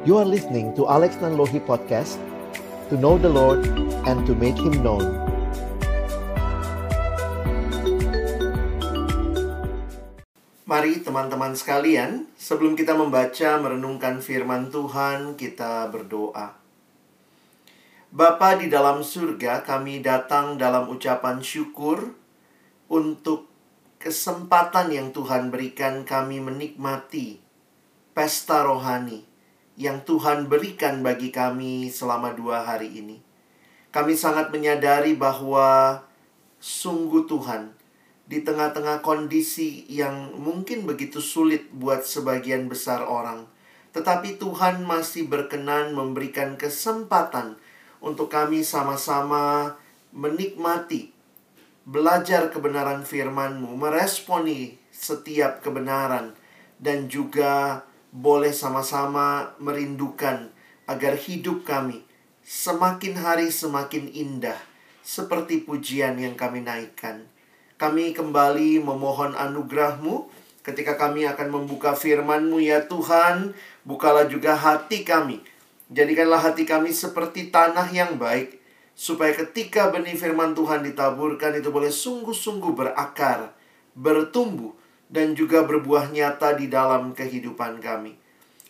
[0.00, 2.16] You are listening to Alex Nanlohi Podcast
[2.88, 3.68] To know the Lord
[4.08, 5.04] and to make Him known
[10.64, 16.56] Mari teman-teman sekalian, sebelum kita membaca merenungkan firman Tuhan, kita berdoa.
[18.08, 22.16] Bapa di dalam surga, kami datang dalam ucapan syukur
[22.88, 23.52] untuk
[24.00, 27.36] kesempatan yang Tuhan berikan kami menikmati
[28.16, 29.29] pesta rohani
[29.80, 33.16] yang Tuhan berikan bagi kami selama dua hari ini.
[33.88, 36.04] Kami sangat menyadari bahwa
[36.60, 37.72] sungguh Tuhan
[38.28, 43.48] di tengah-tengah kondisi yang mungkin begitu sulit buat sebagian besar orang,
[43.96, 47.56] tetapi Tuhan masih berkenan memberikan kesempatan
[48.04, 49.74] untuk kami sama-sama
[50.12, 51.10] menikmati,
[51.88, 56.36] belajar kebenaran firman-Mu, meresponi setiap kebenaran,
[56.76, 60.50] dan juga boleh sama-sama merindukan
[60.90, 62.02] agar hidup kami
[62.42, 64.58] semakin hari semakin indah,
[65.06, 67.30] seperti pujian yang kami naikkan.
[67.78, 70.28] Kami kembali memohon anugerah-Mu
[70.66, 73.54] ketika kami akan membuka firman-Mu ya Tuhan,
[73.86, 75.40] bukalah juga hati kami.
[75.90, 78.60] Jadikanlah hati kami seperti tanah yang baik,
[78.94, 83.54] supaya ketika benih firman Tuhan ditaburkan itu boleh sungguh-sungguh berakar,
[83.96, 84.76] bertumbuh,
[85.10, 88.14] dan juga berbuah nyata di dalam kehidupan kami.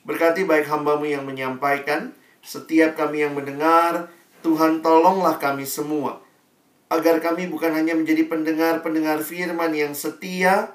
[0.08, 4.08] Berkati baik hambamu yang menyampaikan, setiap kami yang mendengar,
[4.40, 6.24] Tuhan tolonglah kami semua.
[6.88, 10.74] Agar kami bukan hanya menjadi pendengar-pendengar firman yang setia,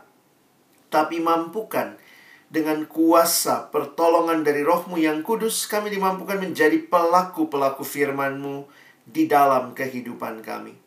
[0.94, 1.98] tapi mampukan
[2.46, 8.70] dengan kuasa pertolongan dari rohmu yang kudus, kami dimampukan menjadi pelaku-pelaku firmanmu
[9.04, 10.78] di dalam kehidupan kami.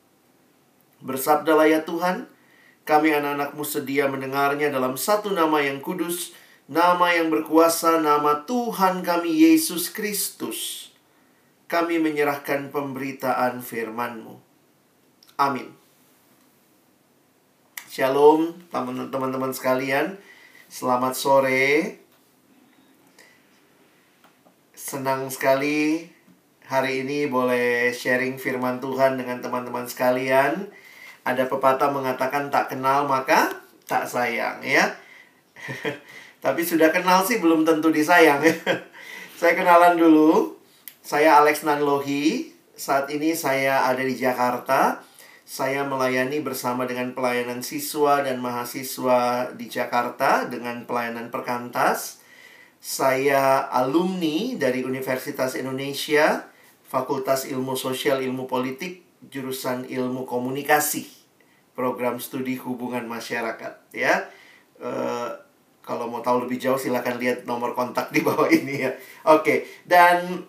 [1.02, 2.30] Bersabdalah ya Tuhan,
[2.88, 6.32] kami anak-anakmu sedia mendengarnya dalam satu nama yang kudus,
[6.64, 10.88] nama yang berkuasa, nama Tuhan kami Yesus Kristus.
[11.68, 14.40] Kami menyerahkan pemberitaan firman-Mu.
[15.36, 15.68] Amin.
[17.92, 20.16] Shalom teman-teman sekalian.
[20.72, 22.00] Selamat sore.
[24.72, 26.08] Senang sekali
[26.64, 30.72] hari ini boleh sharing firman Tuhan dengan teman-teman sekalian.
[31.28, 33.52] Ada pepatah mengatakan tak kenal maka
[33.84, 34.96] tak sayang ya.
[36.44, 38.40] Tapi sudah kenal sih belum tentu disayang.
[39.38, 40.56] saya kenalan dulu.
[41.04, 42.56] Saya Alex Nanlohi.
[42.72, 45.04] Saat ini saya ada di Jakarta.
[45.44, 52.24] Saya melayani bersama dengan pelayanan siswa dan mahasiswa di Jakarta dengan pelayanan perkantas.
[52.80, 56.48] Saya alumni dari Universitas Indonesia,
[56.88, 61.17] Fakultas Ilmu Sosial Ilmu Politik, jurusan Ilmu Komunikasi
[61.78, 64.26] program studi hubungan masyarakat ya.
[64.82, 65.30] Uh,
[65.86, 68.90] kalau mau tahu lebih jauh silahkan lihat nomor kontak di bawah ini ya.
[69.30, 70.42] Oke, dan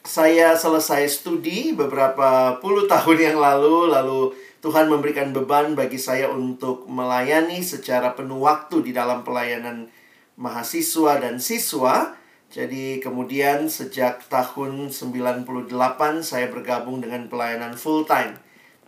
[0.00, 4.32] saya selesai studi beberapa puluh tahun yang lalu, lalu
[4.64, 9.92] Tuhan memberikan beban bagi saya untuk melayani secara penuh waktu di dalam pelayanan
[10.40, 12.16] mahasiswa dan siswa.
[12.46, 15.70] Jadi kemudian sejak tahun 98
[16.22, 18.38] saya bergabung dengan pelayanan full time.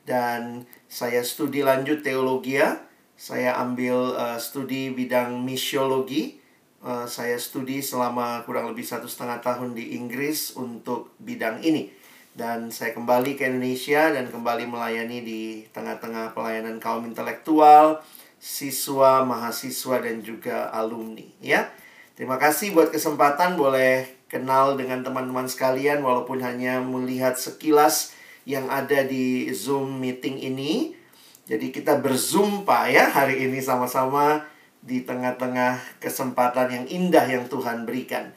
[0.09, 2.81] Dan saya studi lanjut teologi ya.
[3.13, 6.41] Saya ambil uh, studi bidang misiologi.
[6.81, 11.93] Uh, saya studi selama kurang lebih satu setengah tahun di Inggris untuk bidang ini.
[12.33, 15.43] Dan saya kembali ke Indonesia dan kembali melayani di
[15.75, 18.01] tengah-tengah pelayanan kaum intelektual,
[18.39, 21.27] siswa, mahasiswa, dan juga alumni.
[21.43, 21.67] Ya,
[22.15, 28.15] terima kasih buat kesempatan boleh kenal dengan teman-teman sekalian walaupun hanya melihat sekilas
[28.49, 30.97] yang ada di Zoom meeting ini.
[31.45, 34.49] Jadi kita berzoom Pak ya hari ini sama-sama
[34.81, 38.33] di tengah-tengah kesempatan yang indah yang Tuhan berikan.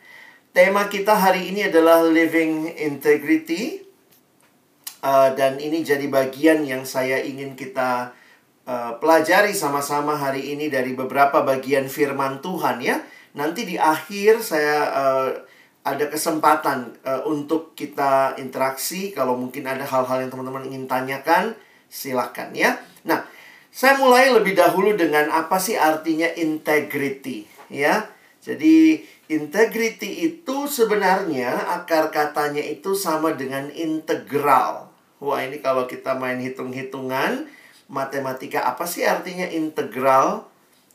[0.51, 3.87] Tema kita hari ini adalah living integrity.
[5.01, 8.13] Uh, dan ini jadi bagian yang saya ingin kita
[8.69, 13.01] uh, pelajari sama-sama hari ini dari beberapa bagian firman Tuhan ya.
[13.33, 15.29] Nanti di akhir saya uh,
[15.81, 19.09] ada kesempatan uh, untuk kita interaksi.
[19.13, 21.57] Kalau mungkin ada hal-hal yang teman-teman ingin tanyakan,
[21.89, 22.77] silahkan ya.
[23.01, 23.25] Nah,
[23.71, 28.05] saya mulai lebih dahulu dengan apa sih artinya integrity ya.
[28.41, 28.99] Jadi
[29.31, 34.91] integrity itu sebenarnya akar katanya itu sama dengan integral.
[35.21, 37.47] Wah ini kalau kita main hitung-hitungan
[37.87, 40.50] matematika apa sih artinya integral?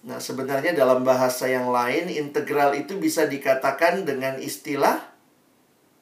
[0.07, 5.03] Nah, sebenarnya dalam bahasa yang lain, integral itu bisa dikatakan dengan istilah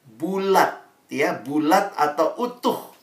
[0.05, 0.77] bulat,
[1.09, 2.93] ya, bulat atau utuh.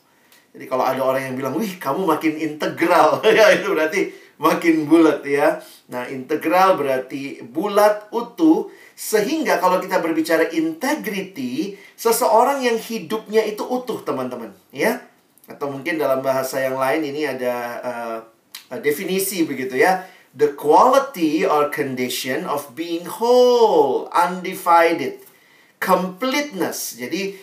[0.55, 4.01] Jadi kalau ada orang yang bilang, "Wih, kamu makin integral." ya itu berarti
[4.39, 5.59] makin bulat ya.
[5.91, 13.99] Nah, integral berarti bulat, utuh, sehingga kalau kita berbicara integrity, seseorang yang hidupnya itu utuh,
[14.07, 15.03] teman-teman, ya.
[15.51, 18.17] Atau mungkin dalam bahasa yang lain ini ada uh,
[18.79, 20.07] definisi begitu ya.
[20.33, 25.21] The quality or condition of being whole, undivided,
[25.77, 26.97] completeness.
[26.97, 27.37] Jadi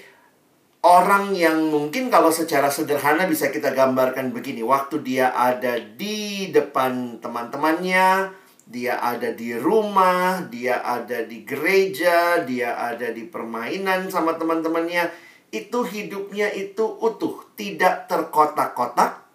[0.82, 7.22] orang yang mungkin kalau secara sederhana bisa kita gambarkan begini, waktu dia ada di depan
[7.22, 8.34] teman-temannya,
[8.66, 15.10] dia ada di rumah, dia ada di gereja, dia ada di permainan sama teman-temannya,
[15.54, 19.26] itu hidupnya itu utuh, tidak terkotak-kotak,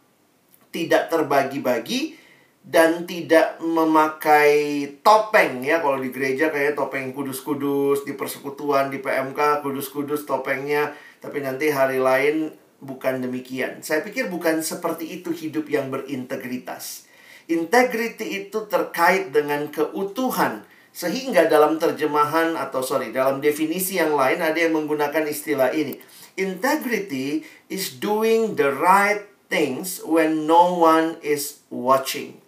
[0.72, 2.25] tidak terbagi-bagi,
[2.66, 9.62] dan tidak memakai topeng ya kalau di gereja kayak topeng kudus-kudus di persekutuan di PMK
[9.62, 12.54] kudus-kudus topengnya tapi nanti hari lain
[12.86, 13.82] bukan demikian.
[13.82, 17.10] Saya pikir bukan seperti itu hidup yang berintegritas.
[17.50, 20.66] Integrity itu terkait dengan keutuhan.
[20.96, 26.00] Sehingga dalam terjemahan atau sorry, dalam definisi yang lain ada yang menggunakan istilah ini.
[26.40, 32.45] Integrity is doing the right things when no one is watching.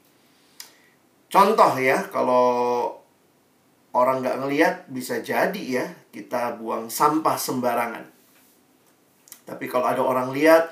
[1.27, 2.87] Contoh ya, kalau
[3.91, 8.05] orang nggak ngeliat bisa jadi ya kita buang sampah sembarangan.
[9.47, 10.71] Tapi kalau ada orang lihat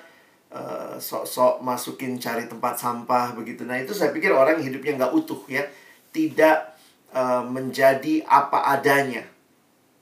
[0.52, 3.64] uh, sok-sok masukin cari tempat sampah begitu.
[3.64, 5.64] Nah, itu saya pikir orang hidupnya nggak utuh ya.
[6.12, 6.58] Tidak
[7.16, 9.24] uh, menjadi apa adanya.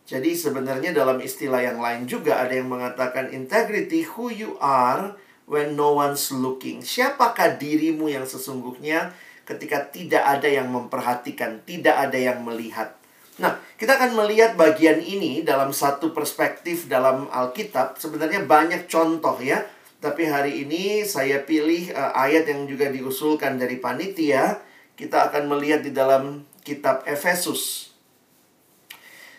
[0.04, 5.16] Jadi sebenarnya dalam istilah yang lain juga ada yang mengatakan integrity who you are
[5.48, 6.84] when no one's looking.
[6.84, 12.96] Siapakah dirimu yang sesungguhnya ketika tidak ada yang memperhatikan, tidak ada yang melihat.
[13.42, 17.98] Nah, kita akan melihat bagian ini dalam satu perspektif dalam Alkitab.
[17.98, 19.66] Sebenarnya banyak contoh ya.
[19.98, 24.62] Tapi hari ini saya pilih uh, ayat yang juga diusulkan dari panitia.
[24.94, 27.94] Kita akan melihat di dalam kitab Efesus.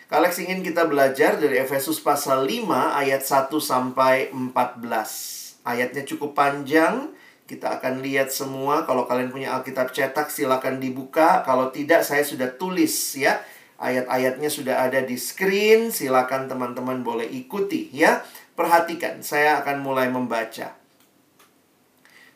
[0.05, 2.69] Kalex ingin kita belajar dari Efesus pasal 5
[3.01, 5.65] ayat 1 sampai 14.
[5.65, 7.09] Ayatnya cukup panjang.
[7.45, 8.83] Kita akan lihat semua.
[8.89, 11.45] Kalau kalian punya Alkitab cetak silakan dibuka.
[11.45, 13.41] Kalau tidak saya sudah tulis ya
[13.75, 18.23] Ayat-ayatnya sudah ada di screen, silakan teman-teman boleh ikuti ya.
[18.55, 20.79] Perhatikan, saya akan mulai membaca.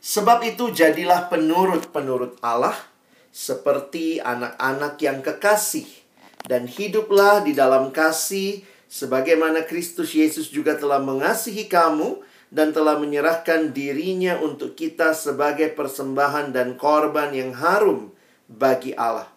[0.04, 2.76] Sebab itu jadilah penurut-penurut Allah
[3.32, 5.88] seperti anak-anak yang kekasih
[6.44, 12.20] dan hiduplah di dalam kasih sebagaimana Kristus Yesus juga telah mengasihi kamu
[12.50, 18.10] dan telah menyerahkan dirinya untuk kita sebagai persembahan dan korban yang harum
[18.50, 19.30] bagi Allah.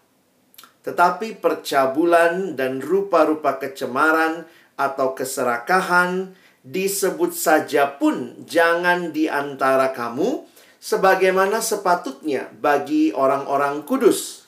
[0.83, 10.43] Tetapi percabulan dan rupa-rupa kecemaran atau keserakahan disebut saja pun jangan di antara kamu
[10.83, 14.43] sebagaimana sepatutnya bagi orang-orang kudus.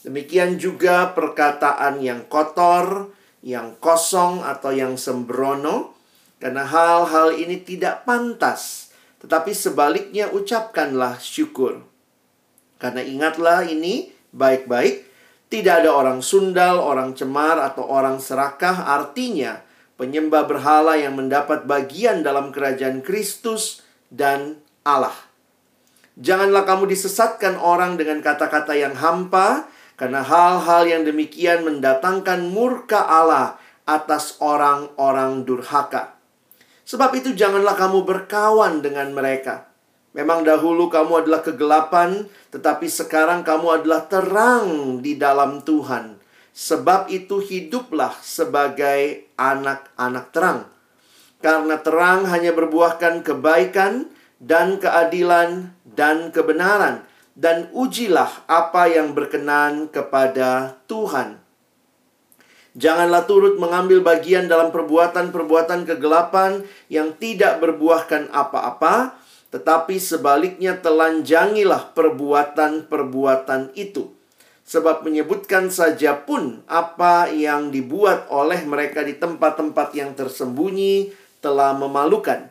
[0.00, 3.12] Demikian juga perkataan yang kotor,
[3.44, 5.99] yang kosong atau yang sembrono
[6.40, 8.90] karena hal-hal ini tidak pantas.
[9.20, 11.84] Tetapi sebaliknya ucapkanlah syukur.
[12.80, 15.10] Karena ingatlah ini baik-baik
[15.50, 19.58] tidak ada orang sundal, orang cemar, atau orang serakah, artinya
[19.98, 23.82] penyembah berhala yang mendapat bagian dalam kerajaan Kristus
[24.14, 25.12] dan Allah.
[26.14, 29.66] Janganlah kamu disesatkan orang dengan kata-kata yang hampa,
[29.98, 33.58] karena hal-hal yang demikian mendatangkan murka Allah
[33.90, 36.19] atas orang-orang durhaka.
[36.90, 39.70] Sebab itu, janganlah kamu berkawan dengan mereka
[40.10, 46.18] Memang dahulu kamu adalah kegelapan, tetapi sekarang kamu adalah terang di dalam Tuhan.
[46.50, 50.60] Sebab itu hiduplah sebagai anak-anak terang.
[51.38, 54.10] Karena terang hanya berbuahkan kebaikan
[54.42, 57.06] dan keadilan dan kebenaran.
[57.38, 61.39] Dan ujilah apa yang berkenan kepada Tuhan.
[62.78, 69.18] Janganlah turut mengambil bagian dalam perbuatan-perbuatan kegelapan yang tidak berbuahkan apa-apa,
[69.50, 74.14] tetapi sebaliknya telanjangilah perbuatan-perbuatan itu.
[74.70, 81.10] Sebab menyebutkan saja pun apa yang dibuat oleh mereka di tempat-tempat yang tersembunyi
[81.42, 82.46] telah memalukan.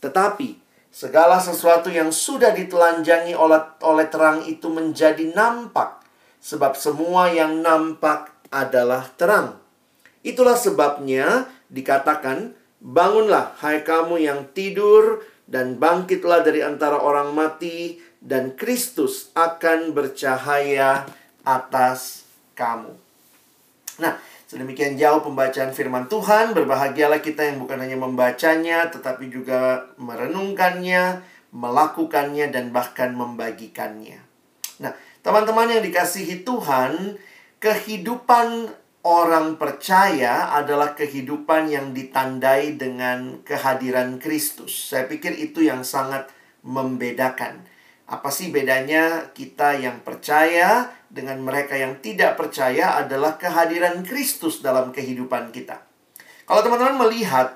[0.00, 0.56] Tetapi
[0.88, 6.00] segala sesuatu yang sudah ditelanjangi oleh, terang itu menjadi nampak.
[6.40, 9.56] Sebab semua yang nampak adalah terang.
[10.20, 18.56] Itulah sebabnya dikatakan, Bangunlah hai kamu yang tidur dan bangkitlah dari antara orang mati dan
[18.56, 21.04] Kristus akan bercahaya
[21.44, 22.24] atas
[22.56, 22.96] kamu.
[24.00, 24.16] Nah,
[24.48, 31.20] sedemikian jauh pembacaan firman Tuhan, berbahagialah kita yang bukan hanya membacanya tetapi juga merenungkannya,
[31.52, 34.24] melakukannya dan bahkan membagikannya.
[34.80, 37.20] Nah, teman-teman yang dikasihi Tuhan,
[37.60, 38.72] kehidupan
[39.04, 44.72] orang percaya adalah kehidupan yang ditandai dengan kehadiran Kristus.
[44.90, 46.32] Saya pikir itu yang sangat
[46.64, 47.68] membedakan.
[48.10, 54.90] Apa sih bedanya kita yang percaya dengan mereka yang tidak percaya adalah kehadiran Kristus dalam
[54.90, 55.84] kehidupan kita.
[56.48, 57.54] Kalau teman-teman melihat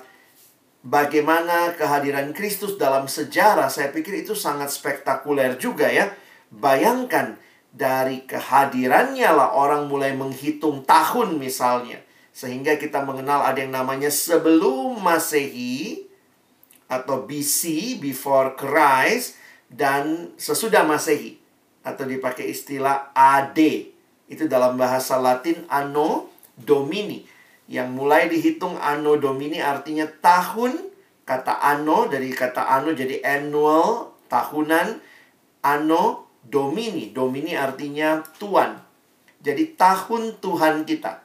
[0.85, 6.13] bagaimana kehadiran Kristus dalam sejarah, saya pikir itu sangat spektakuler juga ya.
[6.55, 7.35] Bayangkan
[7.75, 11.99] dari kehadirannya lah orang mulai menghitung tahun misalnya.
[12.31, 16.07] Sehingga kita mengenal ada yang namanya sebelum Masehi
[16.87, 19.35] atau BC, before Christ,
[19.67, 21.35] dan sesudah Masehi
[21.83, 23.59] atau dipakai istilah AD.
[24.25, 27.27] Itu dalam bahasa Latin Anno Domini.
[27.67, 30.95] Yang mulai dihitung Anno Domini artinya tahun.
[31.25, 34.87] Kata Anno dari kata Anno jadi annual, tahunan.
[35.65, 37.11] Anno Domini.
[37.11, 38.77] Domini artinya Tuhan.
[39.41, 41.21] Jadi tahun Tuhan kita.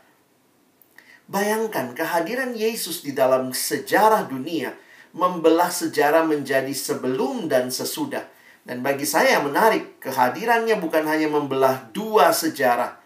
[1.30, 4.74] Bayangkan kehadiran Yesus di dalam sejarah dunia
[5.14, 8.26] membelah sejarah menjadi sebelum dan sesudah.
[8.66, 13.00] Dan bagi saya menarik, kehadirannya bukan hanya membelah dua sejarah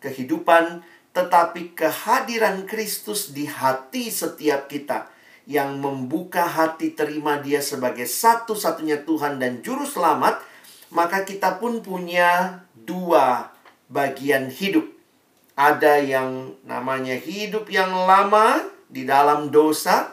[0.00, 0.80] kehidupan,
[1.12, 5.08] tetapi kehadiran Kristus di hati setiap kita
[5.46, 10.42] yang membuka hati terima dia sebagai satu-satunya Tuhan dan Juru Selamat
[10.90, 13.50] maka kita pun punya dua
[13.90, 14.86] bagian hidup.
[15.56, 20.12] Ada yang namanya hidup yang lama di dalam dosa,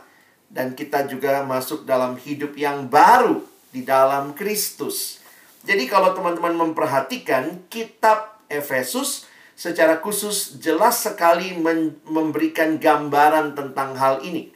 [0.53, 5.19] dan kita juga masuk dalam hidup yang baru di dalam Kristus.
[5.65, 9.25] Jadi, kalau teman-teman memperhatikan kitab Efesus
[9.57, 11.57] secara khusus jelas sekali
[12.05, 14.49] memberikan gambaran tentang hal ini.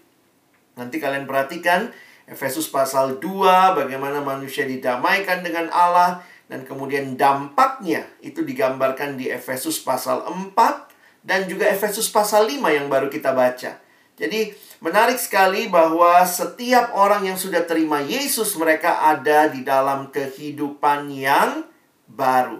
[0.77, 1.89] Nanti kalian perhatikan
[2.27, 6.19] Efesus pasal 2 bagaimana manusia didamaikan dengan Allah
[6.51, 10.51] dan kemudian dampaknya itu digambarkan di Efesus pasal 4
[11.23, 13.79] dan juga Efesus pasal 5 yang baru kita baca.
[14.17, 14.51] Jadi
[14.83, 21.63] menarik sekali bahwa setiap orang yang sudah terima Yesus mereka ada di dalam kehidupan yang
[22.09, 22.59] baru.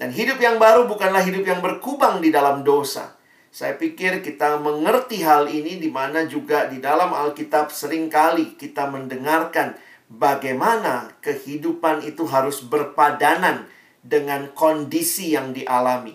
[0.00, 3.19] Dan hidup yang baru bukanlah hidup yang berkubang di dalam dosa.
[3.50, 8.86] Saya pikir kita mengerti hal ini di mana juga di dalam Alkitab sering kali kita
[8.86, 9.74] mendengarkan
[10.06, 13.66] bagaimana kehidupan itu harus berpadanan
[14.06, 16.14] dengan kondisi yang dialami.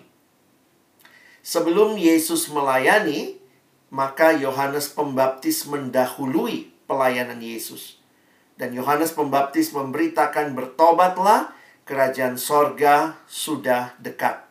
[1.44, 3.36] Sebelum Yesus melayani,
[3.92, 8.00] maka Yohanes Pembaptis mendahului pelayanan Yesus.
[8.56, 11.52] Dan Yohanes Pembaptis memberitakan bertobatlah,
[11.84, 14.45] kerajaan sorga sudah dekat.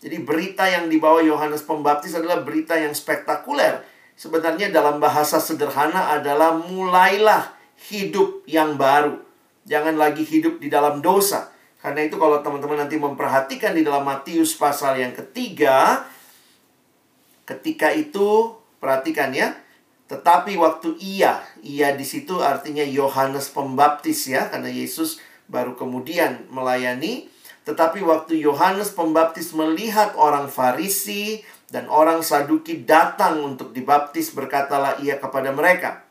[0.00, 3.84] Jadi berita yang dibawa Yohanes Pembaptis adalah berita yang spektakuler.
[4.16, 7.52] Sebenarnya dalam bahasa sederhana adalah mulailah
[7.88, 9.20] hidup yang baru.
[9.68, 11.52] Jangan lagi hidup di dalam dosa.
[11.80, 16.04] Karena itu kalau teman-teman nanti memperhatikan di dalam Matius pasal yang ketiga,
[17.48, 19.56] ketika itu perhatikan ya,
[20.10, 27.29] tetapi waktu ia, ia di situ artinya Yohanes Pembaptis ya, karena Yesus baru kemudian melayani.
[27.68, 35.20] Tetapi waktu Yohanes Pembaptis melihat orang Farisi dan orang Saduki datang untuk dibaptis, berkatalah ia
[35.20, 36.02] kepada mereka,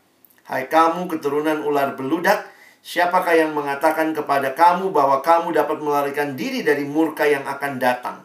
[0.45, 2.47] "Hai kamu keturunan ular beludak,
[2.85, 8.17] siapakah yang mengatakan kepada kamu bahwa kamu dapat melarikan diri dari murka yang akan datang?"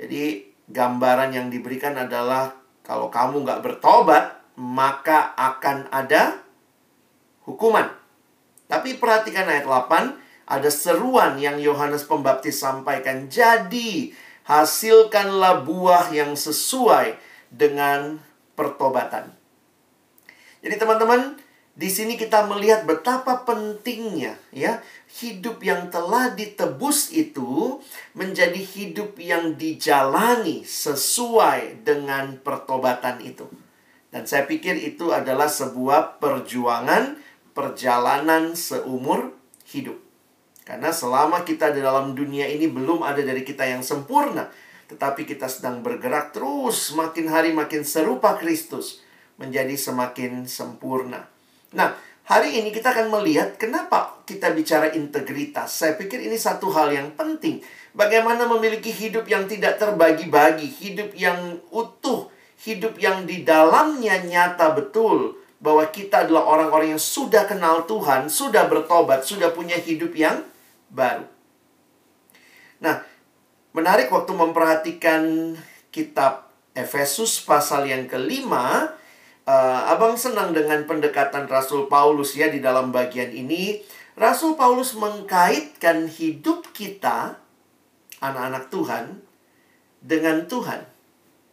[0.00, 6.40] Jadi, gambaran yang diberikan adalah kalau kamu nggak bertobat, maka akan ada
[7.44, 7.86] hukuman.
[8.66, 13.30] Tapi perhatikan ayat 8, ada seruan yang Yohanes Pembaptis sampaikan.
[13.30, 14.10] Jadi,
[14.50, 17.14] hasilkanlah buah yang sesuai
[17.54, 18.18] dengan
[18.58, 19.30] pertobatan.
[20.60, 21.38] Jadi teman-teman,
[21.78, 24.82] di sini kita melihat betapa pentingnya ya
[25.22, 27.80] hidup yang telah ditebus itu
[28.12, 33.48] menjadi hidup yang dijalani sesuai dengan pertobatan itu.
[34.10, 37.16] Dan saya pikir itu adalah sebuah perjuangan
[37.54, 39.32] perjalanan seumur
[39.70, 40.09] hidup.
[40.70, 44.46] Karena selama kita di dalam dunia ini belum ada dari kita yang sempurna.
[44.86, 49.02] Tetapi kita sedang bergerak terus makin hari makin serupa Kristus.
[49.34, 51.26] Menjadi semakin sempurna.
[51.74, 55.74] Nah, hari ini kita akan melihat kenapa kita bicara integritas.
[55.74, 57.58] Saya pikir ini satu hal yang penting.
[57.90, 60.70] Bagaimana memiliki hidup yang tidak terbagi-bagi.
[60.70, 62.30] Hidup yang utuh.
[62.62, 68.70] Hidup yang di dalamnya nyata betul bahwa kita adalah orang-orang yang sudah kenal Tuhan, sudah
[68.70, 70.46] bertobat, sudah punya hidup yang
[70.90, 71.26] baru.
[72.82, 73.02] Nah,
[73.72, 75.54] menarik waktu memperhatikan
[75.94, 78.94] kitab Efesus pasal yang kelima,
[79.46, 83.82] uh, abang senang dengan pendekatan Rasul Paulus ya di dalam bagian ini.
[84.14, 87.40] Rasul Paulus mengkaitkan hidup kita,
[88.20, 89.04] anak-anak Tuhan,
[90.00, 90.80] dengan Tuhan.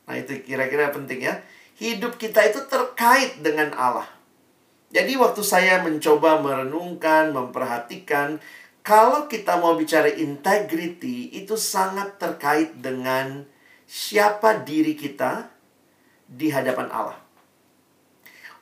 [0.08, 1.44] Nah, itu kira-kira penting ya.
[1.78, 4.08] Hidup kita itu terkait dengan Allah.
[4.88, 8.40] Jadi waktu saya mencoba merenungkan, memperhatikan,
[8.88, 13.44] kalau kita mau bicara integrity, itu sangat terkait dengan
[13.84, 15.52] siapa diri kita
[16.24, 17.20] di hadapan Allah.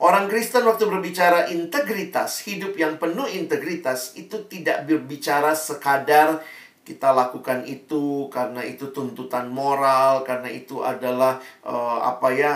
[0.01, 6.41] Orang Kristen waktu berbicara integritas, hidup yang penuh integritas, itu tidak berbicara sekadar
[6.82, 12.53] kita lakukan itu karena itu tuntutan moral, karena itu adalah uh, apa ya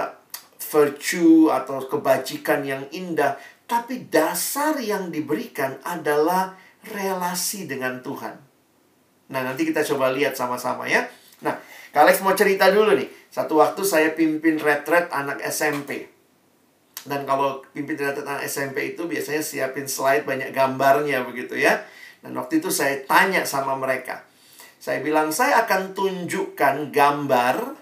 [0.58, 3.38] virtue atau kebajikan yang indah,
[3.70, 6.58] tapi dasar yang diberikan adalah
[6.90, 8.36] relasi dengan Tuhan.
[9.30, 11.06] Nah, nanti kita coba lihat sama-sama ya.
[11.46, 11.56] Nah,
[11.94, 13.10] Kalex mau cerita dulu nih.
[13.30, 16.10] Satu waktu saya pimpin retret anak SMP.
[17.06, 21.86] Dan kalau pimpin catatan SMP itu biasanya siapin slide banyak gambarnya begitu ya.
[22.20, 24.28] Dan waktu itu saya tanya sama mereka.
[24.80, 27.76] Saya bilang, saya akan tunjukkan gambar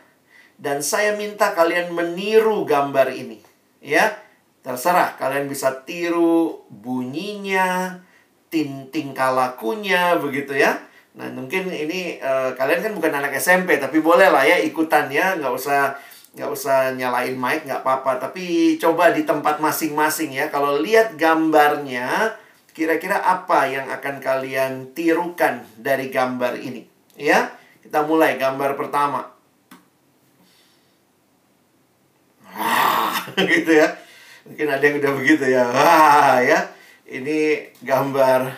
[0.57, 3.41] dan saya minta kalian meniru gambar ini.
[3.81, 4.17] Ya,
[4.65, 8.01] terserah kalian bisa tiru bunyinya,
[8.49, 10.79] tingkah lakunya begitu ya.
[11.17, 15.33] Nah, mungkin ini uh, kalian kan bukan anak SMP tapi boleh lah ya ikutan ya,
[15.35, 15.97] nggak usah
[16.37, 18.21] nggak usah nyalain mic nggak apa-apa.
[18.29, 20.47] Tapi coba di tempat masing-masing ya.
[20.53, 22.37] Kalau lihat gambarnya
[22.71, 26.85] kira-kira apa yang akan kalian tirukan dari gambar ini?
[27.17, 27.49] Ya
[27.81, 29.33] kita mulai gambar pertama.
[32.45, 33.17] Wah,
[33.51, 33.89] gitu ya.
[34.45, 35.65] Mungkin ada yang udah begitu ya.
[35.65, 36.76] Wah, ya
[37.07, 38.51] ini gambar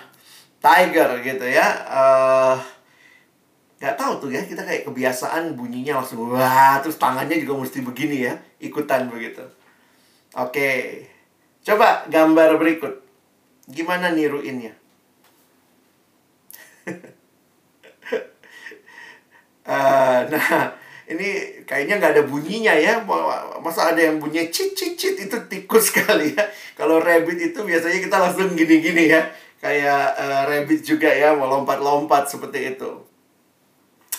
[0.60, 1.68] tiger gitu ya.
[1.86, 2.58] Uh,
[3.79, 8.27] nggak tahu tuh ya kita kayak kebiasaan bunyinya langsung wah terus tangannya juga mesti begini
[8.27, 9.46] ya ikutan begitu.
[10.36, 11.06] Oke
[11.63, 13.00] coba gambar berikut.
[13.70, 14.74] Gimana niruinnya?
[19.70, 20.78] Uh, nah
[21.09, 23.01] ini kayaknya nggak ada bunyinya ya
[23.65, 26.45] masa ada yang bunyi cit cit cit itu tikus sekali ya
[26.77, 29.25] kalau rabbit itu biasanya kita langsung gini gini ya
[29.57, 33.09] kayak uh, rabbit juga ya mau lompat lompat seperti itu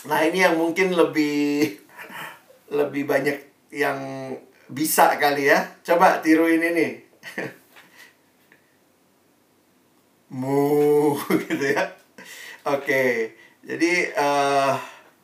[0.09, 1.77] Nah, ini yang mungkin lebih
[2.73, 3.37] lebih banyak
[3.69, 4.33] yang
[4.71, 5.77] bisa kali ya.
[5.85, 6.89] Coba tiruin ini.
[10.41, 11.13] Mu
[11.45, 11.85] gitu ya.
[12.65, 13.37] Oke.
[13.61, 14.73] Jadi uh,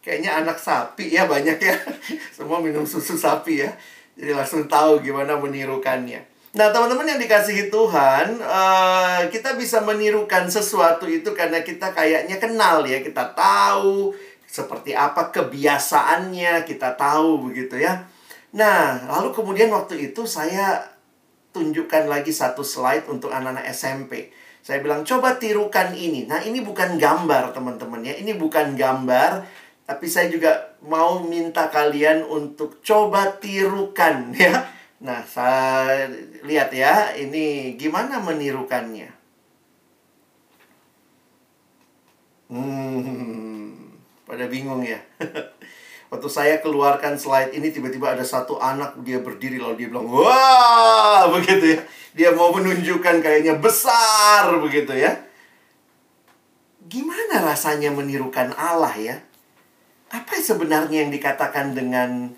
[0.07, 1.75] kayaknya anak sapi ya banyak ya.
[2.38, 3.75] Semua minum susu sapi ya.
[4.14, 6.23] Jadi langsung tahu gimana menirukannya.
[6.57, 12.81] Nah, teman-teman yang dikasihi Tuhan, uh, kita bisa menirukan sesuatu itu karena kita kayaknya kenal
[12.88, 14.16] ya, kita tahu,
[14.49, 18.09] seperti apa kebiasaannya kita tahu begitu ya.
[18.57, 20.81] Nah, lalu kemudian waktu itu saya
[21.53, 24.33] tunjukkan lagi satu slide untuk anak-anak SMP.
[24.64, 26.25] Saya bilang coba tirukan ini.
[26.25, 28.16] Nah, ini bukan gambar teman-teman ya.
[28.16, 29.45] Ini bukan gambar,
[29.87, 34.66] tapi saya juga mau minta kalian untuk coba tirukan ya.
[34.96, 36.11] Nah, saya
[36.42, 39.14] lihat ya, ini gimana menirukannya.
[42.51, 43.94] Hmm,
[44.27, 44.99] pada bingung ya.
[46.11, 51.27] Waktu saya keluarkan slide ini tiba-tiba ada satu anak dia berdiri lalu dia bilang, "Wah!"
[51.35, 51.81] begitu ya.
[52.16, 55.12] Dia mau menunjukkan kayaknya besar begitu ya.
[56.87, 59.26] Gimana rasanya menirukan Allah ya?
[60.12, 62.31] Apa sebenarnya yang dikatakan dengan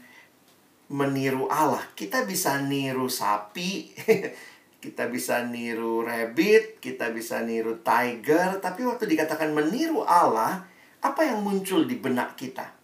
[0.89, 1.85] meniru Allah?
[1.93, 3.93] Kita bisa niru sapi,
[4.85, 10.65] kita bisa niru rabbit, kita bisa niru tiger, tapi waktu dikatakan meniru Allah,
[11.05, 12.79] apa yang muncul di benak kita?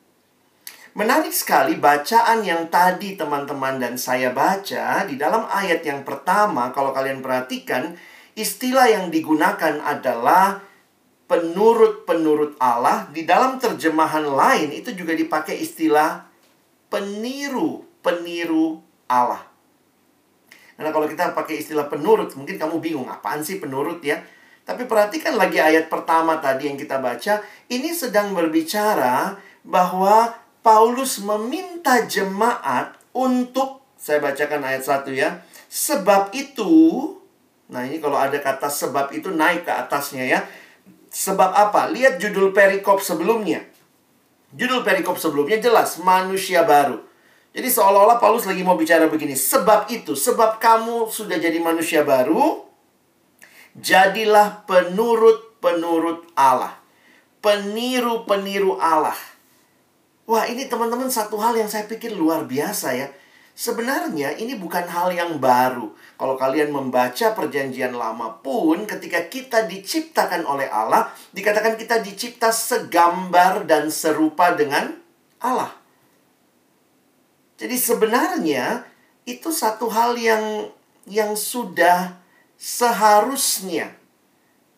[0.95, 6.95] Menarik sekali bacaan yang tadi teman-teman dan saya baca di dalam ayat yang pertama kalau
[6.95, 7.99] kalian perhatikan
[8.39, 10.63] istilah yang digunakan adalah
[11.25, 16.29] penurut-penurut Allah di dalam terjemahan lain itu juga dipakai istilah
[16.93, 19.43] peniru-peniru Allah.
[20.75, 24.21] Karena kalau kita pakai istilah penurut mungkin kamu bingung apaan sih penurut ya?
[24.65, 30.33] Tapi perhatikan lagi ayat pertama tadi yang kita baca, ini sedang berbicara bahwa
[30.65, 35.45] Paulus meminta jemaat untuk saya bacakan ayat satu ya.
[35.69, 36.73] Sebab itu,
[37.69, 40.41] nah ini kalau ada kata sebab itu naik ke atasnya ya.
[41.15, 41.87] Sebab apa?
[41.95, 43.63] Lihat judul perikop sebelumnya.
[44.51, 46.99] Judul perikop sebelumnya jelas manusia baru.
[47.55, 52.67] Jadi seolah-olah Paulus lagi mau bicara begini, sebab itu, sebab kamu sudah jadi manusia baru,
[53.75, 56.79] Jadilah penurut-penurut Allah.
[57.43, 59.19] Peniru-peniru Allah.
[60.25, 63.11] Wah, ini teman-teman satu hal yang saya pikir luar biasa ya.
[63.55, 65.95] Sebenarnya ini bukan hal yang baru.
[66.19, 73.63] Kalau kalian membaca perjanjian lama pun ketika kita diciptakan oleh Allah, dikatakan kita dicipta segambar
[73.63, 74.99] dan serupa dengan
[75.39, 75.71] Allah.
[77.55, 78.83] Jadi sebenarnya
[79.23, 80.67] itu satu hal yang
[81.07, 82.19] yang sudah
[82.59, 83.95] seharusnya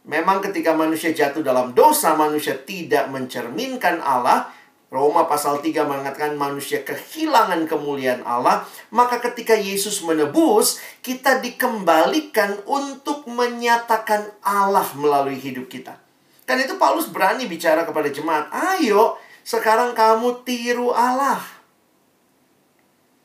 [0.06, 4.52] memang ketika manusia jatuh dalam dosa manusia tidak mencerminkan Allah
[4.86, 8.62] Roma pasal 3 mengatakan manusia kehilangan kemuliaan Allah,
[8.94, 15.98] maka ketika Yesus menebus, kita dikembalikan untuk menyatakan Allah melalui hidup kita.
[16.46, 21.42] Dan itu Paulus berani bicara kepada jemaat, "Ayo, sekarang kamu tiru Allah."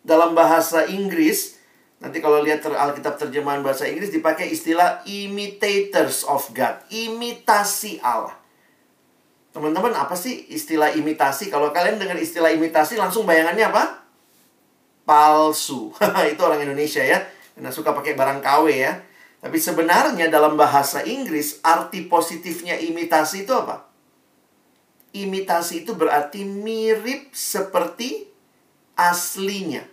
[0.01, 1.61] Dalam bahasa Inggris,
[2.01, 8.40] nanti kalau lihat ter Alkitab terjemahan bahasa Inggris dipakai istilah imitators of God, imitasi Allah.
[9.51, 11.51] Teman-teman, apa sih istilah imitasi?
[11.51, 13.83] Kalau kalian dengar istilah imitasi, langsung bayangannya apa?
[15.03, 15.91] Palsu.
[16.31, 17.19] itu orang Indonesia ya.
[17.51, 19.03] Karena suka pakai barang KW ya.
[19.43, 23.91] Tapi sebenarnya dalam bahasa Inggris, arti positifnya imitasi itu apa?
[25.11, 28.31] Imitasi itu berarti mirip seperti
[28.95, 29.83] aslinya.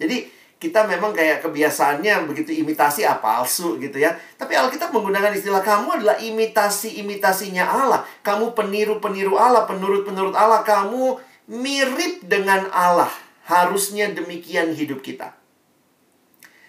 [0.00, 0.26] Jadi,
[0.60, 4.12] kita memang kayak kebiasaannya begitu imitasi ah palsu gitu ya.
[4.36, 8.04] Tapi Alkitab menggunakan istilah kamu adalah imitasi-imitasinya Allah.
[8.20, 10.60] Kamu peniru-peniru Allah, penurut-penurut Allah.
[10.60, 11.16] Kamu
[11.48, 13.08] mirip dengan Allah.
[13.48, 15.32] Harusnya demikian hidup kita.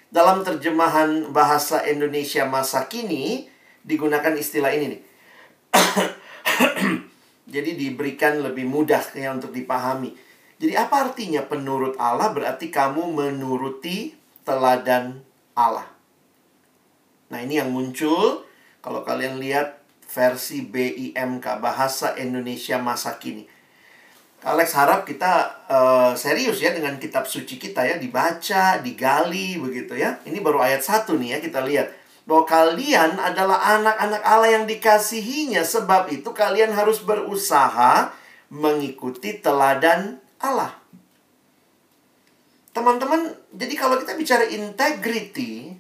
[0.07, 3.51] Dalam terjemahan bahasa Indonesia masa kini
[3.83, 5.01] digunakan istilah ini nih.
[7.59, 10.30] Jadi diberikan lebih mudah ya untuk dipahami
[10.61, 12.29] jadi apa artinya penurut Allah?
[12.29, 14.13] Berarti kamu menuruti
[14.45, 15.25] teladan
[15.57, 15.89] Allah.
[17.33, 18.45] Nah, ini yang muncul
[18.85, 23.49] kalau kalian lihat versi BIMK bahasa Indonesia masa kini.
[24.45, 30.21] Alex harap kita uh, serius ya dengan kitab suci kita ya dibaca, digali begitu ya.
[30.29, 31.89] Ini baru ayat satu nih ya kita lihat
[32.29, 38.13] bahwa kalian adalah anak-anak Allah yang dikasihinya sebab itu kalian harus berusaha
[38.53, 40.73] mengikuti teladan Allah.
[42.71, 45.75] Teman-teman, jadi kalau kita bicara integrity,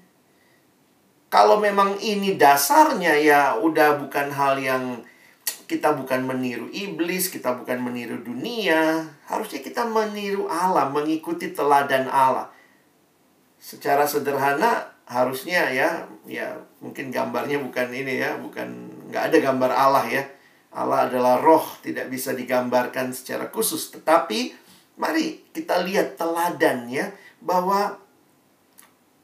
[1.31, 5.01] kalau memang ini dasarnya ya udah bukan hal yang
[5.65, 12.51] kita bukan meniru iblis, kita bukan meniru dunia, harusnya kita meniru Allah, mengikuti teladan Allah.
[13.55, 18.67] Secara sederhana harusnya ya, ya mungkin gambarnya bukan ini ya, bukan
[19.07, 20.23] nggak ada gambar Allah ya
[20.71, 23.91] Allah adalah roh, tidak bisa digambarkan secara khusus.
[23.91, 24.55] Tetapi
[24.95, 27.11] mari kita lihat teladannya
[27.43, 27.99] bahwa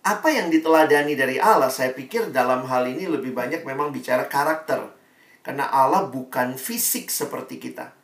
[0.08, 4.92] apa yang diteladani dari Allah, saya pikir dalam hal ini lebih banyak memang bicara karakter.
[5.44, 7.96] Karena Allah bukan fisik seperti kita.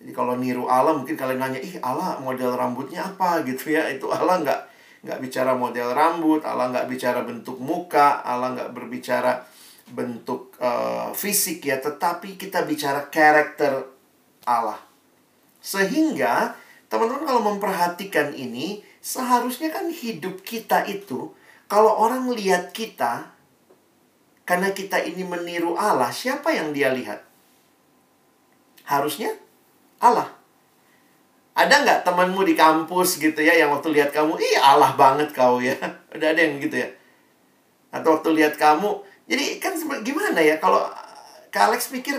[0.00, 3.90] Jadi kalau niru Allah mungkin kalian nanya, ih Allah model rambutnya apa gitu ya.
[3.90, 4.60] Itu Allah nggak
[5.10, 9.42] nggak bicara model rambut, Allah nggak bicara bentuk muka, Allah nggak berbicara
[9.90, 13.86] bentuk uh, fisik ya, tetapi kita bicara karakter
[14.46, 14.78] Allah.
[15.60, 16.56] Sehingga
[16.88, 21.30] teman-teman kalau memperhatikan ini, seharusnya kan hidup kita itu
[21.70, 23.30] kalau orang lihat kita
[24.42, 27.22] karena kita ini meniru Allah, siapa yang dia lihat?
[28.82, 29.30] Harusnya
[30.02, 30.26] Allah.
[31.54, 35.62] Ada nggak temanmu di kampus gitu ya yang waktu lihat kamu, ih Allah banget kau
[35.62, 35.78] ya.
[36.18, 36.90] Udah ada yang gitu ya.
[37.94, 38.90] Atau waktu lihat kamu,
[39.30, 40.58] jadi kan gimana ya?
[40.58, 40.90] Kalau
[41.54, 42.18] Kak Alex pikir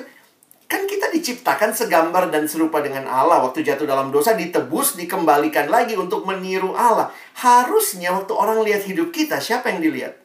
[0.71, 3.43] kan kita diciptakan segambar dan serupa dengan Allah.
[3.43, 7.11] Waktu jatuh dalam dosa ditebus dikembalikan lagi untuk meniru Allah.
[7.35, 10.15] Harusnya waktu orang lihat hidup kita siapa yang dilihat?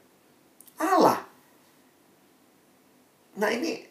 [0.79, 1.27] Allah.
[3.35, 3.83] Nah ini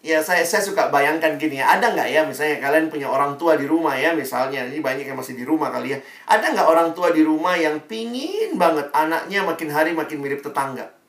[0.00, 1.76] ya saya saya suka bayangkan gini ya.
[1.76, 2.24] Ada nggak ya?
[2.24, 4.64] Misalnya kalian punya orang tua di rumah ya misalnya.
[4.72, 5.98] Ini banyak yang masih di rumah kali ya.
[6.32, 11.01] Ada nggak orang tua di rumah yang pingin banget anaknya makin hari makin mirip tetangga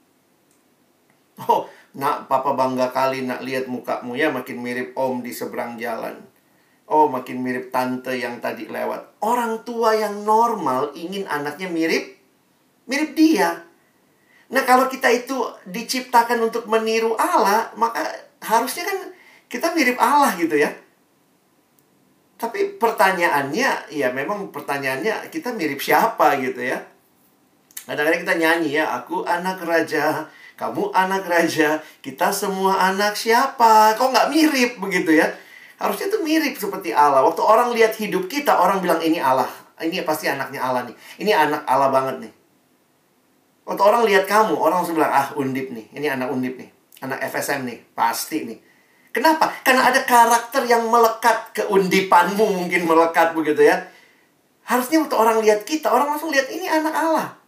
[1.50, 1.66] Oh,
[1.98, 6.22] nak papa bangga kali nak lihat mukamu ya makin mirip om di seberang jalan.
[6.86, 9.24] Oh, makin mirip tante yang tadi lewat.
[9.24, 12.14] Orang tua yang normal ingin anaknya mirip
[12.88, 13.64] mirip dia.
[14.54, 15.34] Nah, kalau kita itu
[15.66, 18.04] diciptakan untuk meniru Allah, maka
[18.44, 18.98] harusnya kan
[19.50, 20.70] kita mirip Allah gitu ya.
[22.38, 26.78] Tapi pertanyaannya, ya memang pertanyaannya kita mirip siapa gitu ya.
[27.88, 30.28] Kadang-kadang kita nyanyi ya, aku anak raja,
[30.64, 34.00] kamu anak raja, kita semua anak siapa?
[34.00, 35.28] Kok nggak mirip begitu ya?
[35.76, 37.20] Harusnya itu mirip seperti Allah.
[37.20, 39.52] Waktu orang lihat hidup kita, orang bilang ini Allah.
[39.76, 40.96] Ini pasti anaknya Allah nih.
[41.20, 42.34] Ini anak Allah banget nih.
[43.68, 45.92] Waktu orang lihat kamu, orang langsung bilang, ah undip nih.
[45.92, 46.72] Ini anak undip nih.
[47.04, 47.84] Anak FSM nih.
[47.92, 48.60] Pasti nih.
[49.12, 49.52] Kenapa?
[49.68, 53.84] Karena ada karakter yang melekat keundipanmu mungkin melekat begitu ya.
[54.64, 57.43] Harusnya waktu orang lihat kita, orang langsung lihat ini anak Allah.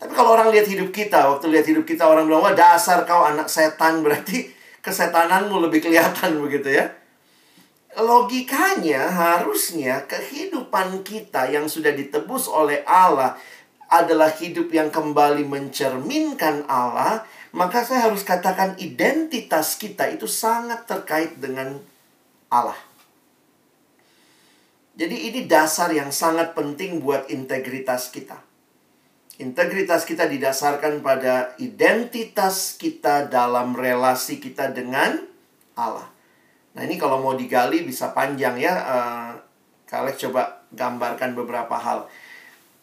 [0.00, 3.20] Tapi kalau orang lihat hidup kita, waktu lihat hidup kita orang bilang, wah dasar kau
[3.20, 4.48] anak setan, berarti
[4.80, 6.88] kesetananmu lebih kelihatan begitu ya.
[8.00, 13.36] Logikanya harusnya kehidupan kita yang sudah ditebus oleh Allah
[13.90, 21.36] adalah hidup yang kembali mencerminkan Allah, maka saya harus katakan identitas kita itu sangat terkait
[21.42, 21.76] dengan
[22.48, 22.78] Allah.
[24.94, 28.49] Jadi ini dasar yang sangat penting buat integritas kita.
[29.40, 35.16] Integritas kita didasarkan pada identitas kita dalam relasi kita dengan
[35.80, 36.04] Allah.
[36.76, 38.74] Nah ini kalau mau digali bisa panjang ya.
[38.84, 39.32] Uh,
[39.90, 42.06] Kalian coba gambarkan beberapa hal.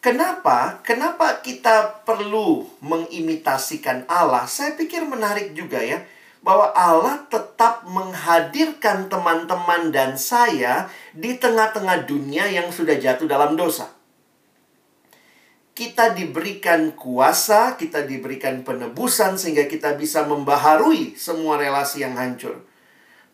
[0.04, 0.84] Kenapa?
[0.84, 4.44] Kenapa kita perlu mengimitasikan Allah?
[4.44, 6.04] Saya pikir menarik juga ya
[6.44, 13.97] bahwa Allah tetap menghadirkan teman-teman dan saya di tengah-tengah dunia yang sudah jatuh dalam dosa.
[15.78, 22.66] Kita diberikan kuasa, kita diberikan penebusan sehingga kita bisa membaharui semua relasi yang hancur.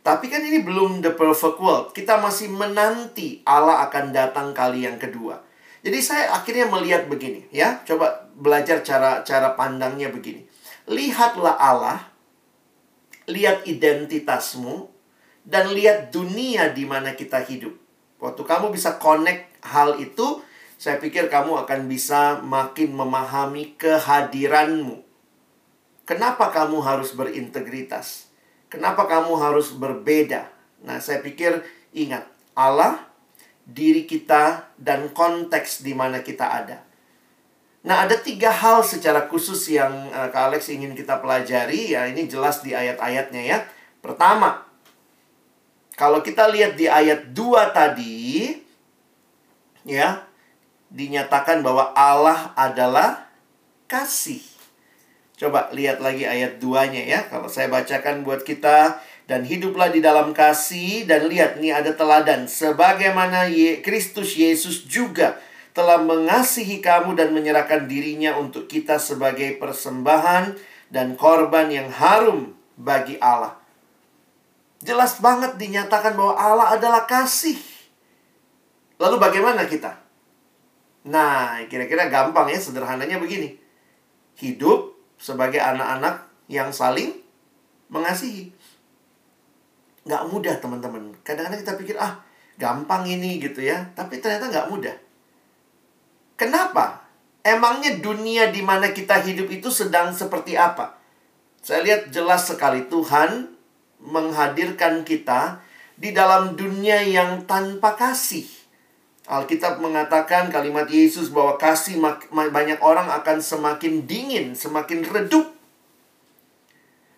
[0.05, 1.97] Tapi kan ini belum the perfect world.
[1.97, 5.41] Kita masih menanti Allah akan datang kali yang kedua.
[5.81, 7.81] Jadi saya akhirnya melihat begini, ya.
[7.89, 10.45] Coba belajar cara cara pandangnya begini.
[10.85, 12.13] Lihatlah Allah
[13.25, 14.93] lihat identitasmu,
[15.45, 17.77] dan lihat dunia di mana kita hidup.
[18.19, 20.41] Waktu kamu bisa connect hal itu,
[20.79, 25.01] saya pikir kamu akan bisa makin memahami kehadiranmu.
[26.05, 28.29] Kenapa kamu harus berintegritas?
[28.69, 30.51] Kenapa kamu harus berbeda?
[30.85, 31.65] Nah, saya pikir
[31.97, 33.01] ingat, Allah,
[33.65, 36.85] diri kita, dan konteks di mana kita ada.
[37.85, 41.97] Nah, ada tiga hal secara khusus yang uh, Kak Alex ingin kita pelajari.
[41.97, 43.59] Ya, ini jelas di ayat-ayatnya ya.
[44.05, 44.65] Pertama,
[45.95, 48.57] kalau kita lihat di ayat 2 tadi,
[49.85, 50.25] ya,
[50.95, 53.27] dinyatakan bahwa Allah adalah
[53.91, 54.41] kasih.
[55.35, 57.21] Coba lihat lagi ayat 2-nya ya.
[57.27, 62.47] Kalau saya bacakan buat kita, dan hiduplah di dalam kasih, dan lihat nih ada teladan.
[62.47, 63.51] Sebagaimana
[63.83, 65.43] Kristus Yesus juga
[65.75, 70.55] telah mengasihi kamu dan menyerahkan dirinya untuk kita sebagai persembahan
[70.95, 73.59] dan korban yang harum bagi Allah.
[74.87, 77.59] Jelas banget dinyatakan bahwa Allah adalah kasih.
[79.03, 80.04] Lalu bagaimana kita?
[81.05, 83.61] Nah, kira-kira gampang ya, sederhananya begini.
[84.41, 87.13] Hidup sebagai anak-anak yang saling
[87.93, 88.53] mengasihi.
[90.09, 91.13] Nggak mudah, teman-teman.
[91.21, 92.25] Kadang-kadang kita pikir, ah,
[92.57, 93.93] gampang ini gitu ya.
[93.93, 94.97] Tapi ternyata nggak mudah.
[96.41, 97.05] Kenapa?
[97.45, 100.97] Emangnya dunia di mana kita hidup itu sedang seperti apa?
[101.61, 103.53] Saya lihat jelas sekali Tuhan
[104.01, 105.61] menghadirkan kita
[105.97, 108.45] di dalam dunia yang tanpa kasih.
[109.25, 111.97] Alkitab mengatakan kalimat Yesus bahwa kasih
[112.31, 115.49] banyak orang akan semakin dingin, semakin redup.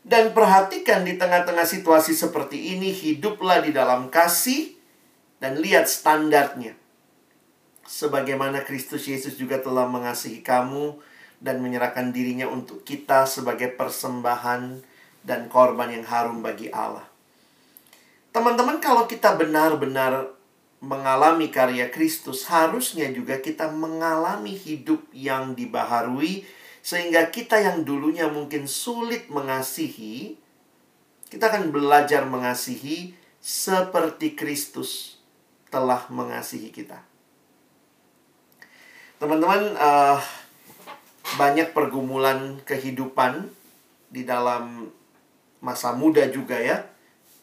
[0.07, 4.79] Dan perhatikan di tengah-tengah situasi seperti ini, hiduplah di dalam kasih
[5.43, 6.79] dan lihat standarnya
[7.87, 10.99] sebagaimana Kristus Yesus juga telah mengasihi kamu
[11.39, 14.83] dan menyerahkan dirinya untuk kita sebagai persembahan
[15.23, 17.07] dan korban yang harum bagi Allah.
[18.35, 20.36] Teman-teman, kalau kita benar-benar
[20.87, 26.47] mengalami karya Kristus, harusnya juga kita mengalami hidup yang dibaharui,
[26.87, 30.39] sehingga kita yang dulunya mungkin sulit mengasihi,
[31.27, 35.19] kita akan belajar mengasihi seperti Kristus
[35.67, 37.03] telah mengasihi kita.
[39.19, 40.23] Teman-teman, uh,
[41.35, 43.51] banyak pergumulan kehidupan
[44.07, 44.87] di dalam
[45.59, 46.87] masa muda juga ya.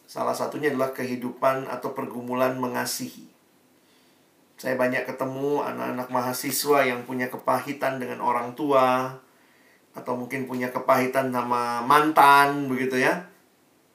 [0.08, 3.33] Salah satunya adalah kehidupan atau pergumulan mengasihi.
[4.64, 9.12] Saya banyak ketemu anak-anak mahasiswa yang punya kepahitan dengan orang tua
[9.92, 13.28] atau mungkin punya kepahitan sama mantan begitu ya.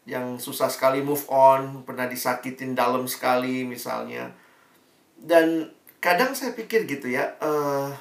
[0.06, 4.30] Yang susah sekali move on, pernah disakitin dalam sekali misalnya.
[5.18, 7.92] Dan kadang saya pikir gitu ya uh,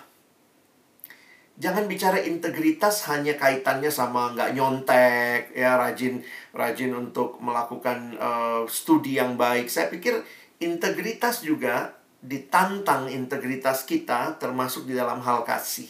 [1.59, 6.23] jangan bicara integritas hanya kaitannya sama nggak nyontek ya rajin
[6.55, 10.23] rajin untuk melakukan uh, studi yang baik saya pikir
[10.63, 15.87] integritas juga ditantang integritas kita termasuk di dalam hal kasih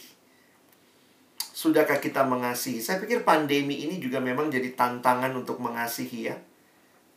[1.53, 6.37] sudahkah kita mengasihi saya pikir pandemi ini juga memang jadi tantangan untuk mengasihi ya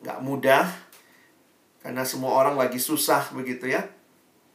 [0.03, 0.67] nggak mudah
[1.85, 3.85] karena semua orang lagi susah begitu ya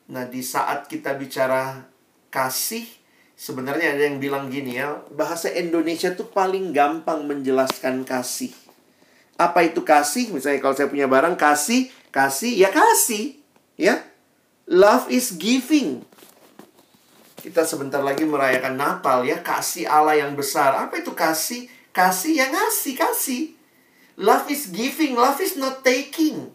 [0.08, 1.84] Nah, di saat kita bicara
[2.32, 2.88] kasih,
[3.36, 8.56] sebenarnya ada yang bilang gini ya, bahasa Indonesia tuh paling gampang menjelaskan kasih.
[9.36, 10.32] Apa itu kasih?
[10.32, 13.36] Misalnya kalau saya punya barang kasih, kasih ya kasih,
[13.76, 14.00] ya.
[14.68, 16.04] Love is giving.
[17.40, 20.76] Kita sebentar lagi merayakan Natal ya, kasih Allah yang besar.
[20.76, 21.72] Apa itu kasih?
[21.96, 23.56] Kasih yang ngasih, kasih.
[24.20, 26.52] Love is giving, love is not taking.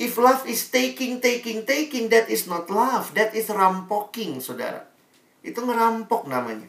[0.00, 3.12] If love is taking, taking, taking, that is not love.
[3.12, 4.88] That is rampoking, saudara.
[5.44, 6.66] Itu ngerampok namanya.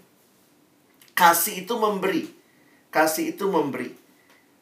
[1.15, 2.29] Kasih itu memberi.
[2.91, 3.95] Kasih itu memberi.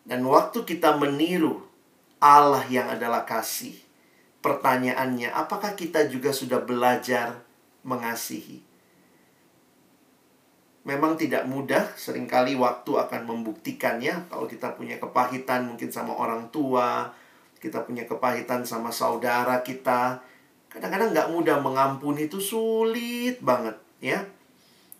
[0.05, 1.65] Dan waktu kita meniru
[2.21, 3.75] Allah yang adalah kasih,
[4.43, 7.39] pertanyaannya, apakah kita juga sudah belajar
[7.87, 8.73] mengasihi?
[10.83, 14.27] memang tidak mudah, sering kali waktu akan membuktikannya.
[14.27, 17.11] Kalau kita punya kepahitan mungkin sama orang tua,
[17.63, 20.19] kita punya kepahitan sama saudara kita,
[20.67, 24.19] kadang-kadang nggak mudah mengampuni itu sulit banget, ya.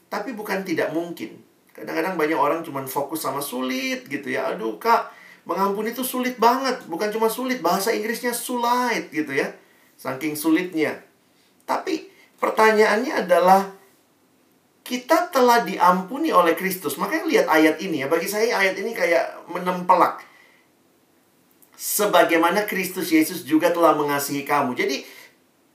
[0.08, 1.43] Tapi bukan tidak mungkin.
[1.73, 4.53] Kadang-kadang banyak orang cuma fokus sama sulit gitu ya.
[4.53, 5.10] Aduh kak,
[5.43, 6.84] mengampuni itu sulit banget.
[6.88, 9.51] Bukan cuma sulit, bahasa Inggrisnya sulit gitu ya.
[9.99, 10.99] Saking sulitnya.
[11.63, 13.62] Tapi pertanyaannya adalah
[14.84, 16.99] kita telah diampuni oleh Kristus.
[16.99, 18.08] Makanya lihat ayat ini ya.
[18.12, 20.19] Bagi saya ayat ini kayak menempelak.
[21.73, 24.75] Sebagaimana Kristus Yesus juga telah mengasihi kamu.
[24.75, 25.03] Jadi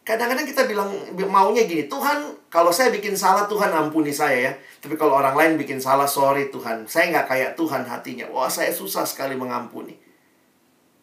[0.09, 0.89] kadang-kadang kita bilang
[1.29, 1.85] maunya gini.
[1.85, 4.53] Tuhan kalau saya bikin salah Tuhan ampuni saya ya.
[4.81, 6.89] Tapi kalau orang lain bikin salah sorry Tuhan.
[6.89, 8.25] Saya nggak kayak Tuhan hatinya.
[8.33, 9.93] Wah saya susah sekali mengampuni.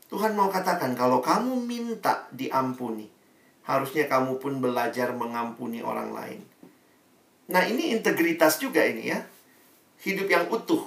[0.09, 3.05] Tuhan mau katakan kalau kamu minta diampuni.
[3.69, 6.41] Harusnya kamu pun belajar mengampuni orang lain.
[7.49, 9.21] Nah, ini integritas juga ini ya.
[10.01, 10.81] Hidup yang utuh,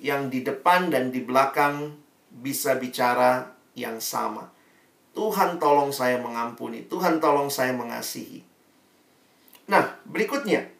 [0.00, 1.96] yang di depan dan di belakang
[2.28, 4.52] bisa bicara yang sama.
[5.18, 8.46] Tuhan tolong saya mengampuni, Tuhan tolong saya mengasihi.
[9.66, 10.70] Nah, berikutnya.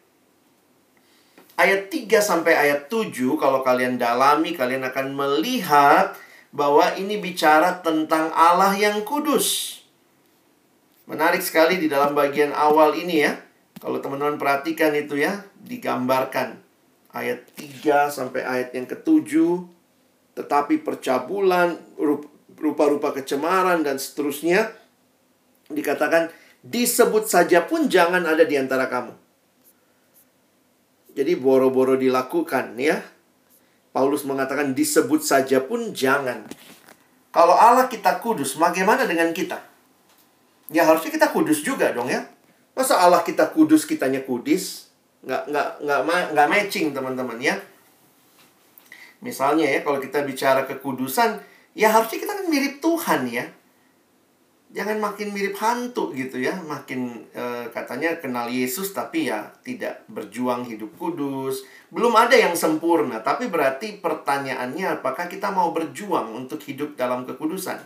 [1.59, 6.15] Ayat 3 sampai ayat 7 kalau kalian dalami kalian akan melihat
[6.55, 9.83] bahwa ini bicara tentang Allah yang kudus.
[11.03, 13.35] Menarik sekali di dalam bagian awal ini ya.
[13.83, 16.63] Kalau teman-teman perhatikan itu ya, digambarkan
[17.11, 19.67] ayat 3 sampai ayat yang ketujuh,
[20.39, 21.75] tetapi percabulan,
[22.59, 24.75] rupa-rupa kecemaran dan seterusnya
[25.71, 29.15] dikatakan disebut saja pun jangan ada di antara kamu.
[31.15, 33.01] Jadi boro-boro dilakukan ya.
[33.89, 36.45] Paulus mengatakan disebut saja pun jangan.
[37.33, 39.57] Kalau Allah kita kudus, bagaimana dengan kita?
[40.69, 42.29] Ya harusnya kita kudus juga dong ya.
[42.77, 44.93] Masa Allah kita kudus, kitanya kudis?
[45.25, 45.99] Nggak, nggak, nggak,
[46.37, 47.57] nggak matching teman-teman ya.
[49.19, 51.43] Misalnya ya, kalau kita bicara kekudusan,
[51.79, 53.47] ya harusnya kita kan mirip Tuhan ya.
[54.69, 56.53] Jangan makin mirip hantu gitu ya.
[56.59, 61.63] Makin e, katanya kenal Yesus tapi ya tidak berjuang hidup kudus.
[61.89, 63.23] Belum ada yang sempurna.
[63.23, 67.79] Tapi berarti pertanyaannya apakah kita mau berjuang untuk hidup dalam kekudusan.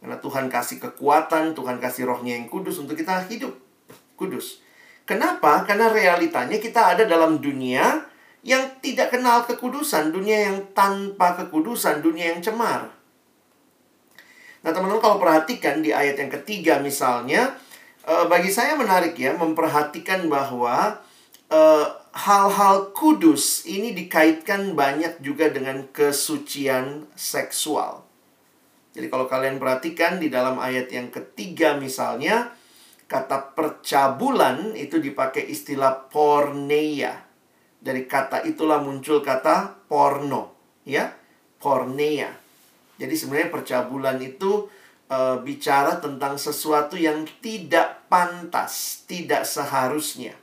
[0.00, 3.54] Karena Tuhan kasih kekuatan, Tuhan kasih rohnya yang kudus untuk kita hidup
[4.18, 4.64] kudus.
[5.06, 5.62] Kenapa?
[5.68, 8.02] Karena realitanya kita ada dalam dunia
[8.42, 12.97] yang tidak kenal kekudusan, dunia yang tanpa kekudusan, dunia yang cemar.
[14.64, 17.54] Nah, teman-teman kalau perhatikan di ayat yang ketiga misalnya,
[18.06, 20.98] eh, bagi saya menarik ya memperhatikan bahwa
[21.48, 28.04] eh, hal-hal kudus ini dikaitkan banyak juga dengan kesucian seksual.
[28.92, 32.52] Jadi kalau kalian perhatikan di dalam ayat yang ketiga misalnya,
[33.08, 37.24] Kata percabulan itu dipakai istilah porneia.
[37.80, 40.52] Dari kata itulah muncul kata porno,
[40.84, 41.16] ya.
[41.56, 42.28] Porneia.
[42.98, 44.66] Jadi sebenarnya percabulan itu
[45.06, 50.34] e, bicara tentang sesuatu yang tidak pantas, tidak seharusnya.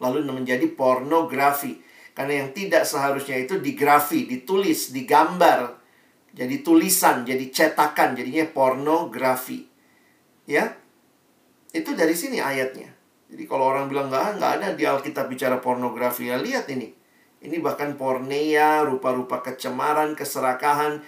[0.00, 1.84] Lalu menjadi pornografi.
[2.14, 5.76] Karena yang tidak seharusnya itu digrafi, ditulis, digambar.
[6.34, 9.66] Jadi tulisan, jadi cetakan, jadinya pornografi.
[10.46, 10.74] Ya,
[11.74, 12.90] itu dari sini ayatnya.
[13.30, 16.94] Jadi kalau orang bilang nggak, nggak ada di Alkitab bicara pornografi, ya lihat ini.
[17.44, 21.02] Ini bahkan porneia, rupa-rupa kecemaran, keserakahan.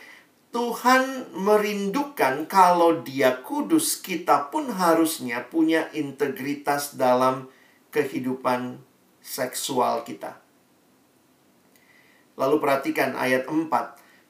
[0.55, 7.51] Tuhan merindukan kalau dia kudus, kita pun harusnya punya integritas dalam
[7.93, 8.81] kehidupan
[9.21, 10.41] seksual kita.
[12.37, 13.69] Lalu perhatikan ayat 4.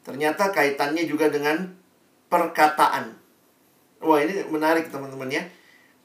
[0.07, 1.75] Ternyata kaitannya juga dengan
[2.31, 3.19] perkataan.
[4.01, 5.43] Wah ini menarik teman-teman ya.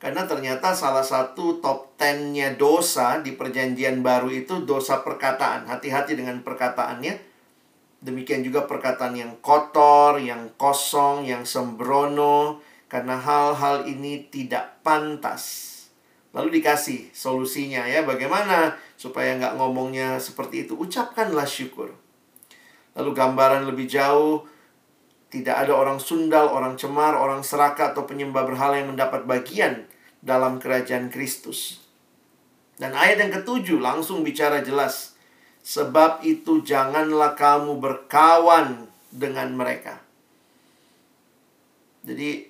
[0.01, 5.69] Karena ternyata salah satu top 10-nya dosa di perjanjian baru itu dosa perkataan.
[5.69, 7.30] Hati-hati dengan perkataannya.
[8.01, 12.57] Demikian juga perkataan yang kotor, yang kosong, yang sembrono.
[12.89, 15.69] Karena hal-hal ini tidak pantas.
[16.33, 18.01] Lalu dikasih solusinya ya.
[18.01, 20.73] Bagaimana supaya nggak ngomongnya seperti itu.
[20.73, 21.93] Ucapkanlah syukur.
[22.97, 24.49] Lalu gambaran lebih jauh.
[25.31, 29.87] Tidak ada orang sundal, orang cemar, orang serakah atau penyembah berhala yang mendapat bagian
[30.19, 31.79] dalam kerajaan Kristus.
[32.75, 35.15] Dan ayat yang ketujuh langsung bicara jelas.
[35.61, 40.01] Sebab itu janganlah kamu berkawan dengan mereka.
[42.01, 42.49] Jadi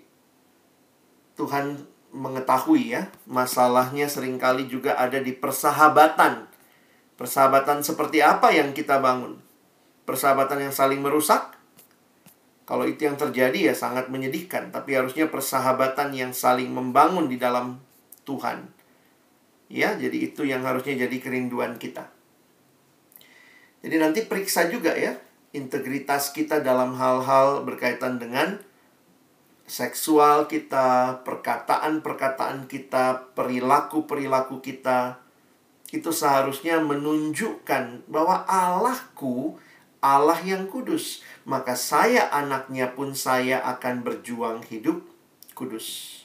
[1.35, 6.47] Tuhan mengetahui ya, masalahnya sering kali juga ada di persahabatan.
[7.19, 9.39] Persahabatan seperti apa yang kita bangun?
[10.07, 11.55] Persahabatan yang saling merusak?
[12.63, 17.83] Kalau itu yang terjadi ya sangat menyedihkan, tapi harusnya persahabatan yang saling membangun di dalam
[18.23, 18.71] Tuhan.
[19.67, 22.07] Ya, jadi itu yang harusnya jadi kerinduan kita.
[23.81, 25.17] Jadi nanti periksa juga ya
[25.51, 28.59] integritas kita dalam hal-hal berkaitan dengan
[29.67, 35.19] seksual kita, perkataan-perkataan kita, perilaku-perilaku kita.
[35.91, 39.59] Itu seharusnya menunjukkan bahwa Allahku
[39.99, 41.23] Allah yang kudus.
[41.43, 45.03] Maka saya anaknya pun saya akan berjuang hidup
[45.55, 46.19] kudus.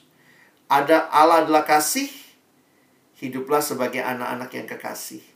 [0.67, 2.11] Ada Allah adalah kasih,
[3.23, 5.36] hiduplah sebagai anak-anak yang kekasih.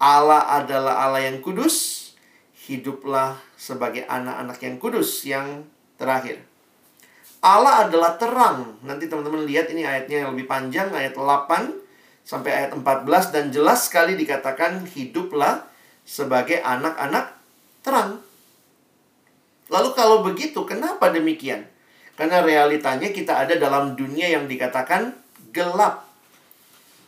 [0.00, 2.08] Allah adalah Allah yang kudus,
[2.64, 5.68] hiduplah sebagai anak-anak yang kudus yang
[6.00, 6.40] terakhir.
[7.44, 8.80] Allah adalah terang.
[8.80, 11.84] Nanti teman-teman lihat ini ayatnya yang lebih panjang, ayat 8
[12.24, 15.68] sampai ayat 14 dan jelas sekali dikatakan hiduplah
[16.04, 17.36] sebagai anak-anak
[17.84, 18.24] terang.
[19.68, 21.68] Lalu kalau begitu, kenapa demikian?
[22.16, 25.12] Karena realitanya kita ada dalam dunia yang dikatakan
[25.52, 26.08] gelap.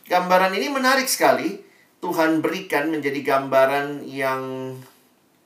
[0.09, 1.72] Gambaran ini menarik sekali
[2.03, 4.75] Tuhan berikan menjadi gambaran yang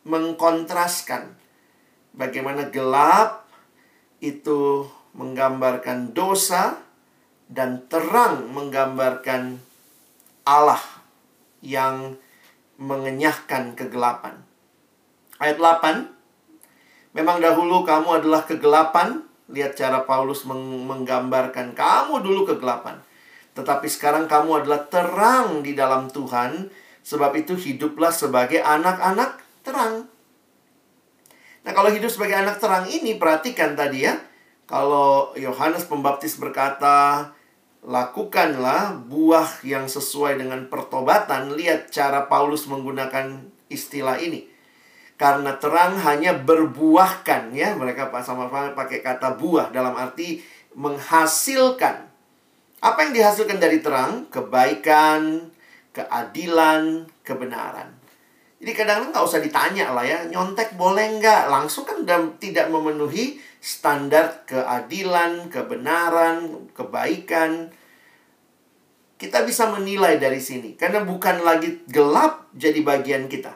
[0.10, 1.38] mengkontraskan
[2.18, 3.46] bagaimana gelap
[4.26, 6.82] itu menggambarkan dosa
[7.46, 9.62] dan terang menggambarkan
[10.50, 10.82] Allah
[11.62, 12.18] yang
[12.82, 14.42] mengenyahkan kegelapan.
[15.38, 19.22] Ayat 8 Memang dahulu kamu adalah kegelapan
[19.54, 22.98] Lihat cara Paulus menggambarkan Kamu dulu kegelapan
[23.58, 26.70] tetapi sekarang kamu adalah terang di dalam Tuhan,
[27.02, 30.06] sebab itu hiduplah sebagai anak-anak terang.
[31.66, 34.14] Nah, kalau hidup sebagai anak terang ini, perhatikan tadi ya.
[34.70, 37.34] Kalau Yohanes Pembaptis berkata,
[37.82, 41.58] lakukanlah buah yang sesuai dengan pertobatan.
[41.58, 43.42] Lihat cara Paulus menggunakan
[43.74, 44.48] istilah ini.
[45.18, 47.74] Karena terang hanya berbuahkan ya.
[47.74, 50.46] Mereka sama-sama pakai kata buah dalam arti
[50.78, 52.07] menghasilkan
[52.88, 54.32] apa yang dihasilkan dari terang?
[54.32, 55.52] Kebaikan,
[55.92, 57.92] keadilan, kebenaran.
[58.58, 61.52] Jadi kadang-kadang nggak usah ditanya lah ya, nyontek boleh nggak?
[61.52, 67.70] Langsung kan udah tidak memenuhi standar keadilan, kebenaran, kebaikan.
[69.18, 70.74] Kita bisa menilai dari sini.
[70.74, 73.54] Karena bukan lagi gelap jadi bagian kita.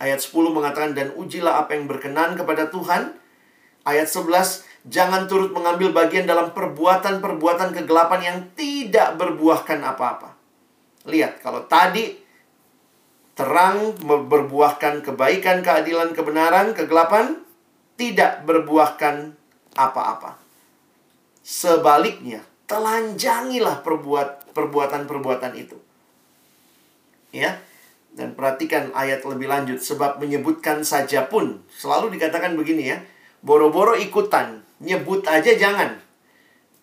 [0.00, 3.16] Ayat 10 mengatakan, dan ujilah apa yang berkenan kepada Tuhan.
[3.84, 10.36] Ayat 11, Jangan turut mengambil bagian dalam perbuatan-perbuatan kegelapan yang tidak berbuahkan apa-apa.
[11.08, 12.20] Lihat, kalau tadi
[13.32, 17.40] terang berbuahkan kebaikan, keadilan, kebenaran, kegelapan
[17.96, 19.32] tidak berbuahkan
[19.72, 20.36] apa-apa.
[21.44, 25.76] Sebaliknya, telanjangilah perbuat perbuatan-perbuatan itu.
[27.32, 27.60] Ya.
[28.14, 33.02] Dan perhatikan ayat lebih lanjut sebab menyebutkan saja pun selalu dikatakan begini ya.
[33.44, 35.96] Boro-boro ikutan Nyebut aja jangan.